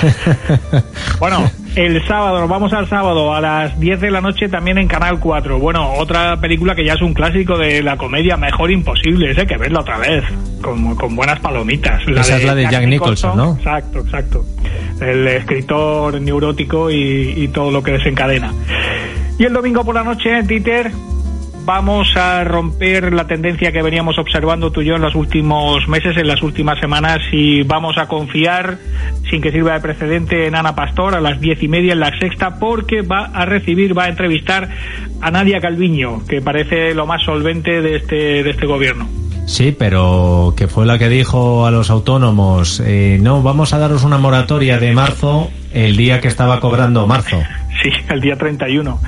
bueno, 1.18 1.50
el 1.74 2.06
sábado, 2.06 2.40
nos 2.40 2.48
vamos 2.48 2.72
al 2.72 2.88
sábado 2.88 3.34
a 3.34 3.40
las 3.40 3.78
10 3.78 4.00
de 4.00 4.10
la 4.10 4.20
noche 4.20 4.48
también 4.48 4.78
en 4.78 4.88
Canal 4.88 5.18
4. 5.20 5.58
Bueno, 5.58 5.92
otra 5.94 6.36
película 6.38 6.74
que 6.74 6.84
ya 6.84 6.94
es 6.94 7.02
un 7.02 7.14
clásico 7.14 7.58
de 7.58 7.82
la 7.82 7.96
comedia 7.96 8.36
Mejor 8.36 8.70
Imposible, 8.70 9.34
hay 9.36 9.46
que 9.46 9.56
verla 9.56 9.80
otra 9.80 9.98
vez, 9.98 10.24
con, 10.60 10.94
con 10.96 11.16
buenas 11.16 11.40
palomitas. 11.40 12.02
Esa 12.08 12.36
es 12.36 12.44
la 12.44 12.54
de 12.54 12.64
Jack 12.70 12.86
Nicholson, 12.86 13.36
¿no? 13.36 13.56
Exacto, 13.56 14.00
exacto. 14.00 14.44
El 15.00 15.26
escritor 15.28 16.20
neurótico 16.20 16.90
y, 16.90 17.34
y 17.36 17.48
todo 17.48 17.70
lo 17.70 17.82
que 17.82 17.92
desencadena. 17.92 18.52
Y 19.38 19.44
el 19.44 19.52
domingo 19.52 19.84
por 19.84 19.94
la 19.94 20.04
noche, 20.04 20.42
Dieter, 20.42 20.90
vamos 21.64 22.16
a 22.16 22.44
romper 22.44 23.12
la 23.12 23.26
tendencia 23.26 23.72
que 23.72 23.82
veníamos 23.82 24.18
observando 24.18 24.70
tú 24.70 24.82
y 24.82 24.86
yo 24.86 24.96
en 24.96 25.02
los 25.02 25.14
últimos 25.14 25.86
meses, 25.88 26.16
en 26.16 26.26
las 26.26 26.42
últimas 26.42 26.78
semanas, 26.80 27.18
y 27.32 27.62
vamos 27.62 27.98
a 27.98 28.06
confiar, 28.06 28.78
sin 29.30 29.40
que 29.40 29.52
sirva 29.52 29.74
de 29.74 29.80
precedente, 29.80 30.46
en 30.46 30.54
Ana 30.54 30.74
Pastor 30.74 31.14
a 31.14 31.20
las 31.20 31.40
diez 31.40 31.62
y 31.62 31.68
media 31.68 31.92
en 31.92 32.00
la 32.00 32.16
sexta, 32.18 32.58
porque 32.58 33.02
va 33.02 33.26
a 33.26 33.44
recibir, 33.44 33.96
va 33.96 34.04
a 34.04 34.08
entrevistar 34.08 34.68
a 35.20 35.30
Nadia 35.30 35.60
Calviño, 35.60 36.26
que 36.26 36.40
parece 36.40 36.94
lo 36.94 37.06
más 37.06 37.22
solvente 37.24 37.80
de 37.80 37.96
este, 37.96 38.42
de 38.42 38.50
este 38.50 38.66
gobierno. 38.66 39.08
Sí, 39.46 39.74
pero 39.76 40.54
que 40.56 40.68
fue 40.68 40.86
la 40.86 40.98
que 40.98 41.08
dijo 41.08 41.66
a 41.66 41.70
los 41.70 41.90
autónomos, 41.90 42.80
eh, 42.84 43.18
no, 43.20 43.42
vamos 43.42 43.72
a 43.74 43.78
daros 43.78 44.04
una 44.04 44.18
moratoria 44.18 44.78
de 44.78 44.92
marzo 44.92 45.50
el 45.72 45.96
día 45.96 46.20
que 46.20 46.28
estaba 46.28 46.60
cobrando 46.60 47.06
marzo. 47.06 47.42
Sí, 47.82 47.90
el 48.10 48.20
día 48.20 48.36
31. 48.36 49.00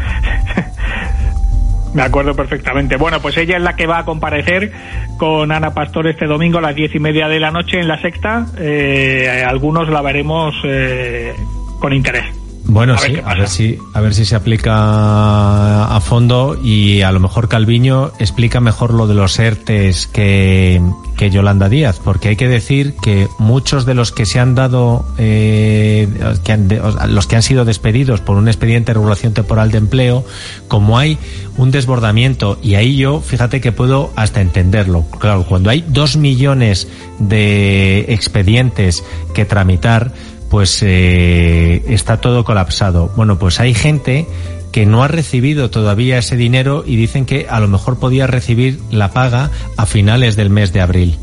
Me 1.95 2.03
acuerdo 2.03 2.35
perfectamente. 2.35 2.97
Bueno, 2.97 3.21
pues 3.21 3.37
ella 3.37 3.57
es 3.57 3.63
la 3.63 3.77
que 3.77 3.87
va 3.87 4.01
a 4.01 4.05
comparecer 4.05 4.73
con 5.17 5.53
Ana 5.53 5.73
Pastor 5.73 6.09
este 6.09 6.27
domingo 6.27 6.59
a 6.59 6.61
las 6.61 6.75
diez 6.75 6.95
y 6.95 6.99
media 6.99 7.29
de 7.29 7.39
la 7.39 7.53
noche 7.53 7.79
en 7.79 7.87
la 7.87 8.01
sexta. 8.03 8.47
Eh, 8.59 9.45
algunos 9.47 9.89
la 9.89 10.03
veremos 10.03 10.55
eh, 10.65 11.35
con 11.79 11.93
interés. 11.93 12.44
Bueno, 12.67 12.95
A 12.95 12.99
sí, 12.99 13.15
a 13.23 13.35
ver 13.35 13.49
si 13.49 13.79
a 13.93 14.01
ver 14.01 14.15
si 14.15 14.25
se 14.25 14.35
aplica 14.35 15.85
a 15.95 16.01
fondo 16.01 16.59
y 16.63 17.03
a 17.03 17.13
lo 17.13 17.21
mejor 17.21 17.49
Calviño 17.49 18.13
explica 18.19 18.61
mejor 18.61 18.95
lo 18.95 19.07
de 19.07 19.15
los 19.15 19.39
ERTES 19.39 20.07
que, 20.07 20.81
que 21.19 21.31
Yolanda 21.31 21.69
Díaz, 21.69 22.01
porque 22.03 22.31
hay 22.31 22.37
que 22.37 22.49
decir 22.49 22.95
que 23.03 23.29
muchos 23.39 23.85
de 23.85 23.95
los 23.95 24.13
que 24.13 24.25
se 24.25 24.41
han 24.41 24.55
dado, 24.55 25.05
eh, 25.19 26.09
que 26.43 26.53
han 26.53 26.69
de- 26.69 26.81
los 27.09 27.27
que 27.27 27.37
han 27.37 27.43
sido 27.43 27.67
despedidos 27.67 28.21
por 28.23 28.37
un 28.39 28.49
expediente 28.49 28.91
de 28.91 28.95
regulación 28.95 29.35
temporal 29.35 29.71
de 29.71 29.79
empleo, 29.79 30.25
como 30.67 30.97
hay 30.99 31.19
un 31.59 31.71
desbordamiento 31.71 32.59
y 32.63 32.77
ahí 32.77 32.97
yo, 32.97 33.21
fíjate 33.21 33.61
que 33.61 33.73
puedo 33.73 34.11
hasta 34.17 34.41
entenderlo. 34.41 35.05
Claro, 35.21 35.45
cuando 35.47 35.69
hay 35.69 35.85
dos 35.87 36.17
millones 36.17 36.89
de 37.19 38.07
expedientes 38.09 39.05
que 39.35 39.45
tramitar, 39.45 40.13
pues 40.55 40.85
eh, 40.85 41.83
está 41.89 42.19
todo 42.19 42.45
colapsado. 42.45 43.11
Bueno, 43.17 43.41
pues 43.41 43.59
hay 43.59 43.75
gente 43.75 44.25
que 44.71 44.87
no 44.87 45.03
ha 45.03 45.09
recibido 45.09 45.69
todavía 45.69 46.17
ese 46.17 46.37
dinero 46.37 46.85
y 46.87 46.95
dicen 46.95 47.27
que 47.27 47.49
a 47.51 47.59
lo 47.59 47.67
mejor 47.67 47.99
podía 47.99 48.29
recibir 48.29 48.79
la 48.93 49.11
paga 49.11 49.51
a 49.77 49.85
finales 49.85 50.37
del 50.37 50.51
mes 50.51 50.73
de 50.73 50.81
abril. 50.81 51.19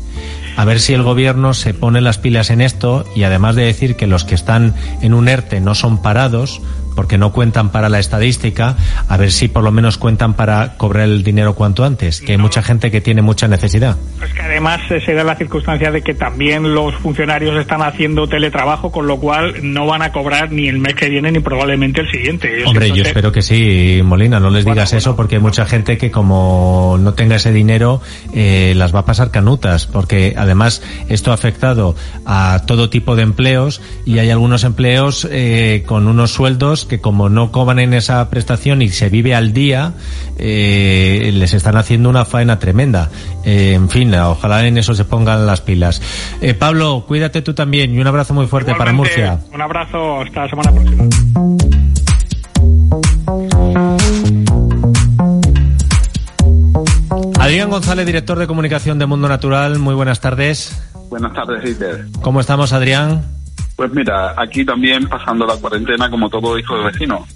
A 0.54 0.66
ver 0.66 0.80
si 0.80 0.92
el 0.92 1.02
gobierno 1.02 1.54
se 1.54 1.72
pone 1.72 2.02
las 2.02 2.18
pilas 2.18 2.50
en 2.50 2.60
esto 2.60 3.06
y 3.16 3.22
además 3.22 3.56
de 3.56 3.64
decir 3.64 3.96
que 3.96 4.06
los 4.06 4.24
que 4.24 4.34
están 4.34 4.74
en 5.00 5.14
un 5.14 5.28
ERTE 5.28 5.62
no 5.62 5.74
son 5.74 6.02
parados, 6.02 6.60
porque 6.94 7.18
no 7.18 7.32
cuentan 7.32 7.70
para 7.70 7.88
la 7.88 7.98
estadística, 7.98 8.76
a 9.08 9.16
ver 9.16 9.32
si 9.32 9.48
por 9.48 9.62
lo 9.62 9.72
menos 9.72 9.98
cuentan 9.98 10.34
para 10.34 10.76
cobrar 10.76 11.04
el 11.04 11.22
dinero 11.22 11.54
cuanto 11.54 11.84
antes, 11.84 12.20
que 12.20 12.32
hay 12.32 12.38
mucha 12.38 12.62
gente 12.62 12.90
que 12.90 13.00
tiene 13.00 13.22
mucha 13.22 13.48
necesidad. 13.48 13.96
Pues 14.18 14.32
que 14.32 14.42
además 14.42 14.80
eh, 14.90 15.00
se 15.04 15.14
da 15.14 15.24
la 15.24 15.36
circunstancia 15.36 15.90
de 15.90 16.02
que 16.02 16.14
también 16.14 16.74
los 16.74 16.94
funcionarios 16.96 17.58
están 17.58 17.82
haciendo 17.82 18.26
teletrabajo, 18.28 18.90
con 18.92 19.06
lo 19.06 19.18
cual 19.18 19.54
no 19.62 19.86
van 19.86 20.02
a 20.02 20.12
cobrar 20.12 20.52
ni 20.52 20.68
el 20.68 20.78
mes 20.78 20.94
que 20.94 21.08
viene 21.08 21.32
ni 21.32 21.40
probablemente 21.40 22.00
el 22.00 22.10
siguiente. 22.10 22.54
Ellos 22.56 22.68
Hombre, 22.68 22.90
yo 22.92 23.02
espero 23.02 23.32
que 23.32 23.42
sí, 23.42 24.00
Molina, 24.04 24.40
no 24.40 24.50
les 24.50 24.64
Bueno, 24.64 24.74
digas 24.74 24.90
bueno, 24.90 24.98
eso 24.98 25.16
porque 25.16 25.36
hay 25.36 25.42
mucha 25.42 25.66
gente 25.66 25.98
que 25.98 26.10
como 26.10 26.96
no 27.00 27.14
tenga 27.14 27.36
ese 27.36 27.52
dinero 27.52 28.00
eh, 28.34 28.74
las 28.76 28.94
va 28.94 29.00
a 29.00 29.04
pasar 29.04 29.30
canutas, 29.30 29.86
porque 29.86 30.34
además 30.36 30.82
esto 31.08 31.30
ha 31.30 31.34
afectado 31.34 31.94
a 32.26 32.62
todo 32.66 32.90
tipo 32.90 33.16
de 33.16 33.22
empleos 33.22 33.80
y 34.04 34.18
hay 34.18 34.30
algunos 34.30 34.64
empleos 34.64 35.26
eh, 35.30 35.84
con 35.86 36.08
unos 36.08 36.32
sueldos 36.32 36.81
que 36.84 37.00
como 37.00 37.28
no 37.28 37.52
cobran 37.52 37.78
en 37.78 37.94
esa 37.94 38.28
prestación 38.30 38.82
y 38.82 38.88
se 38.88 39.08
vive 39.08 39.34
al 39.34 39.52
día, 39.52 39.92
eh, 40.38 41.30
les 41.34 41.54
están 41.54 41.76
haciendo 41.76 42.08
una 42.08 42.24
faena 42.24 42.58
tremenda. 42.58 43.10
Eh, 43.44 43.74
en 43.74 43.88
fin, 43.88 44.14
ojalá 44.14 44.66
en 44.66 44.78
eso 44.78 44.94
se 44.94 45.04
pongan 45.04 45.46
las 45.46 45.60
pilas. 45.60 46.00
Eh, 46.40 46.54
Pablo, 46.54 47.04
cuídate 47.06 47.42
tú 47.42 47.54
también 47.54 47.94
y 47.94 47.98
un 47.98 48.06
abrazo 48.06 48.34
muy 48.34 48.46
fuerte 48.46 48.74
para 48.74 48.92
Murcia. 48.92 49.38
Un 49.52 49.62
abrazo, 49.62 50.20
hasta 50.20 50.42
la 50.42 50.48
semana 50.48 50.72
próxima. 50.72 51.04
Adrián 57.40 57.70
González, 57.70 58.06
director 58.06 58.38
de 58.38 58.46
comunicación 58.46 58.98
de 58.98 59.06
Mundo 59.06 59.28
Natural, 59.28 59.78
muy 59.78 59.94
buenas 59.94 60.20
tardes. 60.20 60.80
Buenas 61.10 61.34
tardes, 61.34 61.62
Peter. 61.62 62.06
¿Cómo 62.22 62.40
estamos, 62.40 62.72
Adrián? 62.72 63.41
Pues 63.76 63.90
mira, 63.92 64.34
aquí 64.36 64.64
también 64.64 65.08
pasando 65.08 65.46
la 65.46 65.56
cuarentena 65.56 66.10
como 66.10 66.28
todo 66.28 66.58
hijo 66.58 66.76
de 66.76 66.84
vecino. 66.84 67.26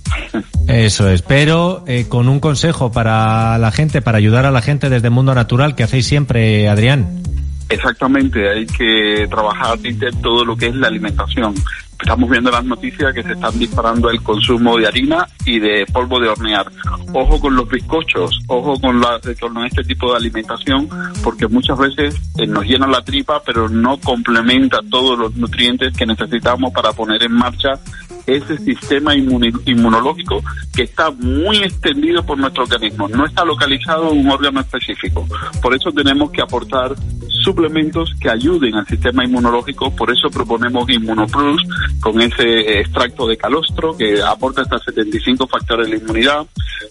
Eso 0.69 1.09
es, 1.09 1.23
pero 1.23 1.85
eh, 1.87 2.07
con 2.09 2.29
un 2.29 2.41
consejo 2.41 2.93
para 2.93 3.57
la 3.59 3.71
gente, 3.73 4.03
para 4.03 4.19
ayudar 4.19 4.47
a 4.47 4.51
la 4.51 4.63
gente 4.63 4.89
desde 4.89 5.11
Mundo 5.11 5.35
Natural, 5.35 5.75
que 5.75 5.85
hacéis 5.85 6.07
siempre, 6.07 6.69
Adrián. 6.69 7.23
Exactamente, 7.69 8.49
hay 8.49 8.67
que 8.67 9.27
trabajar 9.29 9.79
todo 10.23 10.45
lo 10.45 10.57
que 10.57 10.67
es 10.67 10.75
la 10.75 10.87
alimentación. 10.89 11.55
Estamos 12.01 12.31
viendo 12.31 12.51
las 12.51 12.65
noticias 12.65 13.13
que 13.15 13.23
se 13.23 13.33
están 13.33 13.59
disparando 13.59 14.11
el 14.11 14.23
consumo 14.23 14.77
de 14.77 14.87
harina 14.87 15.27
y 15.45 15.59
de 15.59 15.87
polvo 15.93 16.21
de 16.21 16.29
hornear. 16.29 16.67
Ojo 17.13 17.41
con 17.41 17.57
los 17.57 17.69
bizcochos, 17.69 18.39
ojo 18.47 18.79
con, 18.81 19.01
la, 19.01 19.21
con 19.41 19.65
este 19.65 19.83
tipo 19.83 20.11
de 20.11 20.19
alimentación, 20.19 20.89
porque 21.25 21.49
muchas 21.49 21.79
veces 21.79 22.15
eh, 22.39 22.47
nos 22.47 22.65
llena 22.65 22.87
la 22.87 23.03
tripa, 23.03 23.43
pero 23.45 23.69
no 23.69 23.99
complementa 23.99 24.81
todos 24.91 25.19
los 25.19 25.35
nutrientes 25.37 25.97
que 25.97 26.07
necesitamos 26.07 26.73
para 26.73 26.93
poner 26.93 27.23
en 27.23 27.33
marcha 27.33 27.81
ese 28.27 28.59
sistema 28.59 29.15
inmunológico 29.15 30.43
que 30.75 30.83
está 30.83 31.11
muy 31.13 31.59
extendido 31.59 32.25
por 32.25 32.39
nuestro 32.39 32.65
organismo, 32.65 33.09
no 33.09 33.25
está 33.25 33.45
localizado 33.45 34.11
en 34.13 34.19
un 34.19 34.31
órgano 34.31 34.61
específico. 34.61 35.27
Por 35.63 35.75
eso 35.75 35.93
tenemos 35.93 36.31
que 36.33 36.43
aportar 36.43 36.95
suplementos 37.47 38.13
que 38.21 38.29
ayuden 38.29 38.75
al 38.75 38.87
sistema 38.89 39.25
inmunológico, 39.25 39.95
por 39.95 40.11
eso 40.11 40.29
proponemos 40.29 40.91
Inmunoplus 40.91 41.63
con 42.01 42.21
ese 42.21 42.81
extracto 42.81 43.29
de 43.29 43.37
calostro 43.37 43.97
que 43.97 44.21
aporta 44.21 44.63
hasta 44.63 44.81
75 44.81 45.47
factores 45.47 45.87
de 45.87 45.97
la 45.97 46.03
inmunidad, 46.03 46.45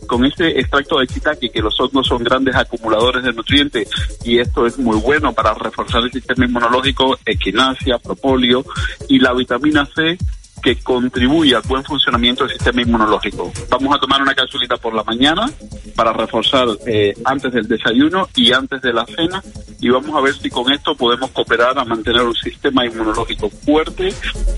con 0.08 0.24
ese 0.24 0.58
extracto 0.58 1.00
de 1.00 1.08
shiitake 1.08 1.52
que 1.52 1.62
los 1.62 1.78
hongos 1.82 2.08
son 2.08 2.24
grandes 2.24 2.56
acumuladores 2.56 3.24
de 3.24 3.34
nutrientes 3.34 3.90
y 4.24 4.40
esto 4.40 4.66
es 4.66 4.80
muy 4.80 4.98
bueno 4.98 5.34
para 5.34 5.54
reforzar 5.54 6.04
el 6.04 6.12
sistema 6.12 6.46
inmunológico, 6.46 7.20
equinacia, 7.26 7.98
propóleo 7.98 8.64
y 9.10 9.20
la 9.20 9.34
vitamina 9.34 9.86
C 9.94 10.18
que 10.66 10.78
contribuye 10.78 11.56
al 11.56 11.62
buen 11.62 11.84
funcionamiento 11.84 12.44
del 12.44 12.54
sistema 12.54 12.82
inmunológico. 12.82 13.54
Vamos 13.70 13.96
a 13.96 14.00
tomar 14.00 14.20
una 14.24 14.34
capsulita 14.34 14.78
por 14.78 14.96
la 14.96 15.04
mañana 15.04 15.48
para 15.96 16.12
reforzar 16.12 16.68
eh, 16.88 17.14
antes 17.24 17.54
del 17.54 17.68
desayuno 17.68 18.28
y 18.36 18.52
antes 18.52 18.82
de 18.82 18.92
la 18.92 19.06
cena 19.06 19.44
y 19.80 19.90
vamos 19.90 20.16
a 20.16 20.22
ver 20.22 20.34
si 20.34 20.50
con 20.50 20.72
esto 20.72 20.96
podemos 20.96 21.30
cooperar 21.30 21.78
a 21.78 21.86
mantener 21.86 22.24
un 22.24 22.34
sistema 22.34 22.84
inmunológico 22.84 23.48
fuerte 23.48 24.12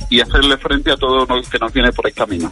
y 0.09 0.21
hacerle 0.21 0.55
frente 0.55 0.91
a 0.91 0.95
todo 0.95 1.25
lo 1.25 1.41
que 1.41 1.59
nos 1.59 1.73
viene 1.73 1.91
por 1.91 2.07
el 2.07 2.13
camino. 2.13 2.49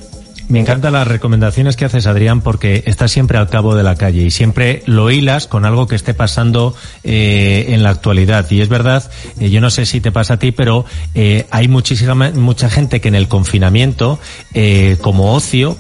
Me 0.47 0.59
encantan 0.59 0.93
las 0.93 1.07
recomendaciones 1.07 1.75
que 1.75 1.85
haces, 1.85 2.05
Adrián, 2.05 2.41
porque 2.41 2.83
estás 2.85 3.11
siempre 3.11 3.39
al 3.39 3.49
cabo 3.49 3.75
de 3.75 3.81
la 3.81 3.95
calle 3.95 4.21
y 4.23 4.31
siempre 4.31 4.83
lo 4.85 5.09
hilas 5.09 5.47
con 5.47 5.65
algo 5.65 5.87
que 5.87 5.95
esté 5.95 6.13
pasando 6.13 6.75
eh, 7.03 7.65
en 7.69 7.81
la 7.81 7.89
actualidad. 7.89 8.45
Y 8.51 8.61
es 8.61 8.69
verdad, 8.69 9.09
eh, 9.39 9.49
yo 9.49 9.59
no 9.59 9.71
sé 9.71 9.87
si 9.87 10.01
te 10.01 10.11
pasa 10.11 10.35
a 10.35 10.37
ti, 10.37 10.51
pero 10.51 10.85
eh, 11.15 11.47
hay 11.49 11.67
muchísima 11.67 12.13
mucha 12.31 12.69
gente 12.69 13.01
que 13.01 13.07
en 13.07 13.15
el 13.15 13.27
confinamiento, 13.27 14.19
eh, 14.53 14.97
como 15.01 15.33
ocio, 15.33 15.77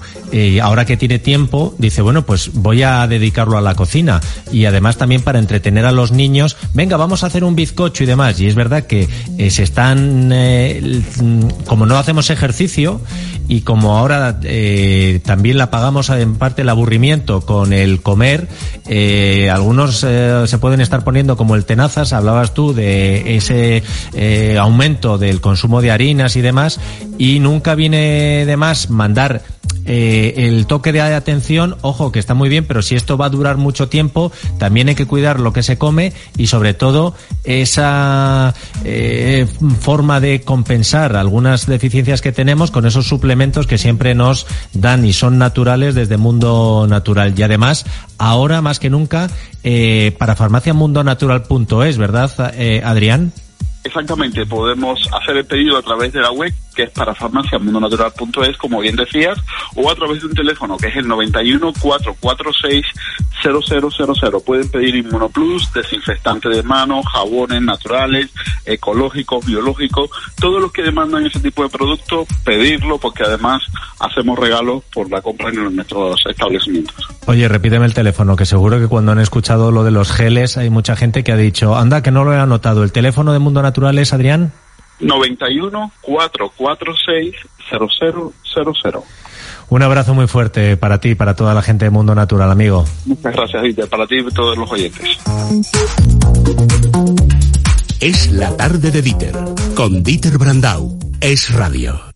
ahora 0.61 0.83
que 0.83 0.97
tiene 0.97 1.17
tiempo, 1.17 1.73
dice, 1.77 2.01
bueno, 2.01 2.25
pues 2.25 2.51
voy 2.51 2.83
a 2.83 3.07
dedicarlo 3.07 3.57
a 3.57 3.61
la 3.61 3.75
cocina. 3.75 4.19
Y 4.51 4.65
además 4.65 4.97
también 4.97 5.21
para 5.21 5.39
entretener 5.39 5.85
a 5.85 5.93
los 5.93 6.11
niños, 6.11 6.57
venga, 6.73 6.97
vamos 6.97 7.23
a 7.23 7.27
hacer 7.27 7.45
un 7.45 7.55
bizcocho 7.55 8.03
y 8.03 8.07
demás. 8.07 8.37
Y 8.41 8.47
es 8.47 8.55
verdad 8.55 8.85
que 8.85 9.07
se 9.49 9.63
están, 9.63 10.33
como 11.65 11.85
no 11.85 11.97
hacemos 11.97 12.29
ejercicio 12.31 12.99
y 13.47 13.61
como 13.61 13.97
ahora 13.97 14.37
eh, 14.57 15.19
también 15.25 15.57
la 15.57 15.69
pagamos 15.69 16.09
en 16.09 16.35
parte 16.35 16.61
el 16.61 16.69
aburrimiento 16.69 17.41
con 17.41 17.73
el 17.73 18.01
comer, 18.01 18.47
eh, 18.87 19.49
algunos 19.51 20.05
eh, 20.07 20.43
se 20.47 20.57
pueden 20.59 20.79
estar 20.79 21.03
poniendo 21.03 21.35
como 21.35 21.55
el 21.55 21.65
tenazas, 21.65 22.13
hablabas 22.13 22.53
tú 22.53 22.73
de 22.73 23.35
ese 23.35 23.83
eh, 24.13 24.57
aumento 24.57 25.17
del 25.17 25.41
consumo 25.41 25.81
de 25.81 25.91
harinas 25.91 26.37
y 26.37 26.41
demás, 26.41 26.79
y 27.17 27.39
nunca 27.39 27.75
viene 27.75 28.45
de 28.45 28.57
más 28.57 28.89
mandar 28.89 29.41
el 29.85 30.65
toque 30.65 30.91
de 30.91 30.99
atención, 30.99 31.75
ojo 31.81 32.11
que 32.11 32.17
está 32.17 32.33
muy 32.33 32.49
bien, 32.49 32.65
pero 32.65 32.81
si 32.81 32.95
esto 32.95 33.17
va 33.17 33.27
a 33.27 33.29
durar 33.29 33.57
mucho 33.57 33.87
tiempo, 33.87 34.31
también 34.57 34.89
hay 34.89 34.95
que 34.95 35.05
cuidar 35.05 35.39
lo 35.39 35.53
que 35.53 35.61
se 35.61 35.77
come 35.77 36.11
y 36.37 36.47
sobre 36.47 36.73
todo 36.73 37.13
esa 37.43 38.55
forma 39.79 40.19
de 40.19 40.41
compensar 40.41 41.15
algunas 41.15 41.67
deficiencias 41.67 42.21
que 42.21 42.31
tenemos 42.31 42.71
con 42.71 42.87
esos 42.87 43.07
suplementos 43.07 43.67
que 43.67 43.77
siempre 43.77 44.15
nos 44.15 44.44
dan 44.73 45.05
y 45.05 45.13
son 45.13 45.37
naturales 45.37 45.95
desde 45.95 46.17
Mundo 46.17 46.85
Natural. 46.89 47.33
Y 47.37 47.43
además, 47.43 47.85
ahora 48.17 48.61
más 48.61 48.79
que 48.79 48.89
nunca, 48.89 49.29
eh, 49.63 50.15
para 50.17 50.35
farmaciamundonatural.es, 50.35 51.97
¿verdad, 51.97 52.53
eh, 52.55 52.81
Adrián? 52.83 53.33
Exactamente, 53.85 54.47
podemos 54.47 55.07
hacer 55.13 55.37
el 55.37 55.45
pedido 55.45 55.77
a 55.77 55.81
través 55.83 56.11
de 56.11 56.19
la 56.19 56.31
web, 56.31 56.51
que 56.75 56.83
es 56.83 56.89
para 56.89 57.13
farmaciamundonatural.es, 57.13 58.57
como 58.57 58.79
bien 58.79 58.95
decías, 58.95 59.37
o 59.75 59.91
a 59.91 59.95
través 59.95 60.21
de 60.21 60.27
un 60.27 60.33
teléfono, 60.33 60.75
que 60.75 60.87
es 60.87 60.95
el 60.95 61.07
91 61.07 61.71
446 61.79 62.83
0000. 63.51 64.43
Pueden 64.45 64.69
pedir 64.69 64.95
Inmunoplus, 64.95 65.71
desinfectante 65.73 66.49
de 66.49 66.63
manos, 66.63 67.05
jabones 67.11 67.61
naturales, 67.61 68.31
ecológicos, 68.65 69.45
biológicos, 69.45 70.09
todos 70.39 70.61
los 70.61 70.71
que 70.71 70.83
demandan 70.83 71.25
ese 71.25 71.39
tipo 71.39 71.63
de 71.63 71.69
producto, 71.69 72.25
pedirlo 72.43 72.97
porque 72.97 73.23
además 73.23 73.61
hacemos 73.99 74.37
regalos 74.39 74.83
por 74.93 75.09
la 75.09 75.21
compra 75.21 75.49
en 75.49 75.75
nuestros 75.75 76.19
establecimientos. 76.27 76.95
Oye, 77.27 77.47
repíteme 77.47 77.85
el 77.85 77.93
teléfono, 77.93 78.35
que 78.35 78.45
seguro 78.45 78.79
que 78.79 78.87
cuando 78.87 79.11
han 79.11 79.19
escuchado 79.19 79.71
lo 79.71 79.83
de 79.83 79.91
los 79.91 80.11
geles 80.11 80.57
hay 80.57 80.69
mucha 80.69 80.95
gente 80.95 81.23
que 81.23 81.31
ha 81.31 81.37
dicho, 81.37 81.75
anda, 81.75 82.01
que 82.01 82.11
no 82.11 82.23
lo 82.23 82.33
he 82.33 82.37
anotado. 82.37 82.83
¿El 82.83 82.91
teléfono 82.91 83.33
de 83.33 83.39
Mundo 83.39 83.61
Natural 83.61 83.97
es, 83.97 84.13
Adrián? 84.13 84.53
91 84.99 85.91
446 86.01 87.35
0000. 87.69 89.01
Un 89.69 89.81
abrazo 89.81 90.13
muy 90.13 90.27
fuerte 90.27 90.77
para 90.77 90.99
ti 90.99 91.09
y 91.09 91.15
para 91.15 91.35
toda 91.35 91.53
la 91.53 91.61
gente 91.61 91.85
de 91.85 91.91
Mundo 91.91 92.13
Natural, 92.15 92.51
amigo. 92.51 92.85
Muchas 93.05 93.33
gracias, 93.33 93.63
Dieter, 93.63 93.87
para 93.87 94.05
ti 94.07 94.17
y 94.17 94.33
todos 94.33 94.57
los 94.57 94.71
oyentes. 94.71 95.17
Es 97.99 98.31
la 98.31 98.55
tarde 98.55 98.91
de 98.91 99.01
Dieter, 99.01 99.35
con 99.75 100.03
Dieter 100.03 100.37
Brandau. 100.37 100.97
Es 101.21 101.51
radio. 101.53 102.13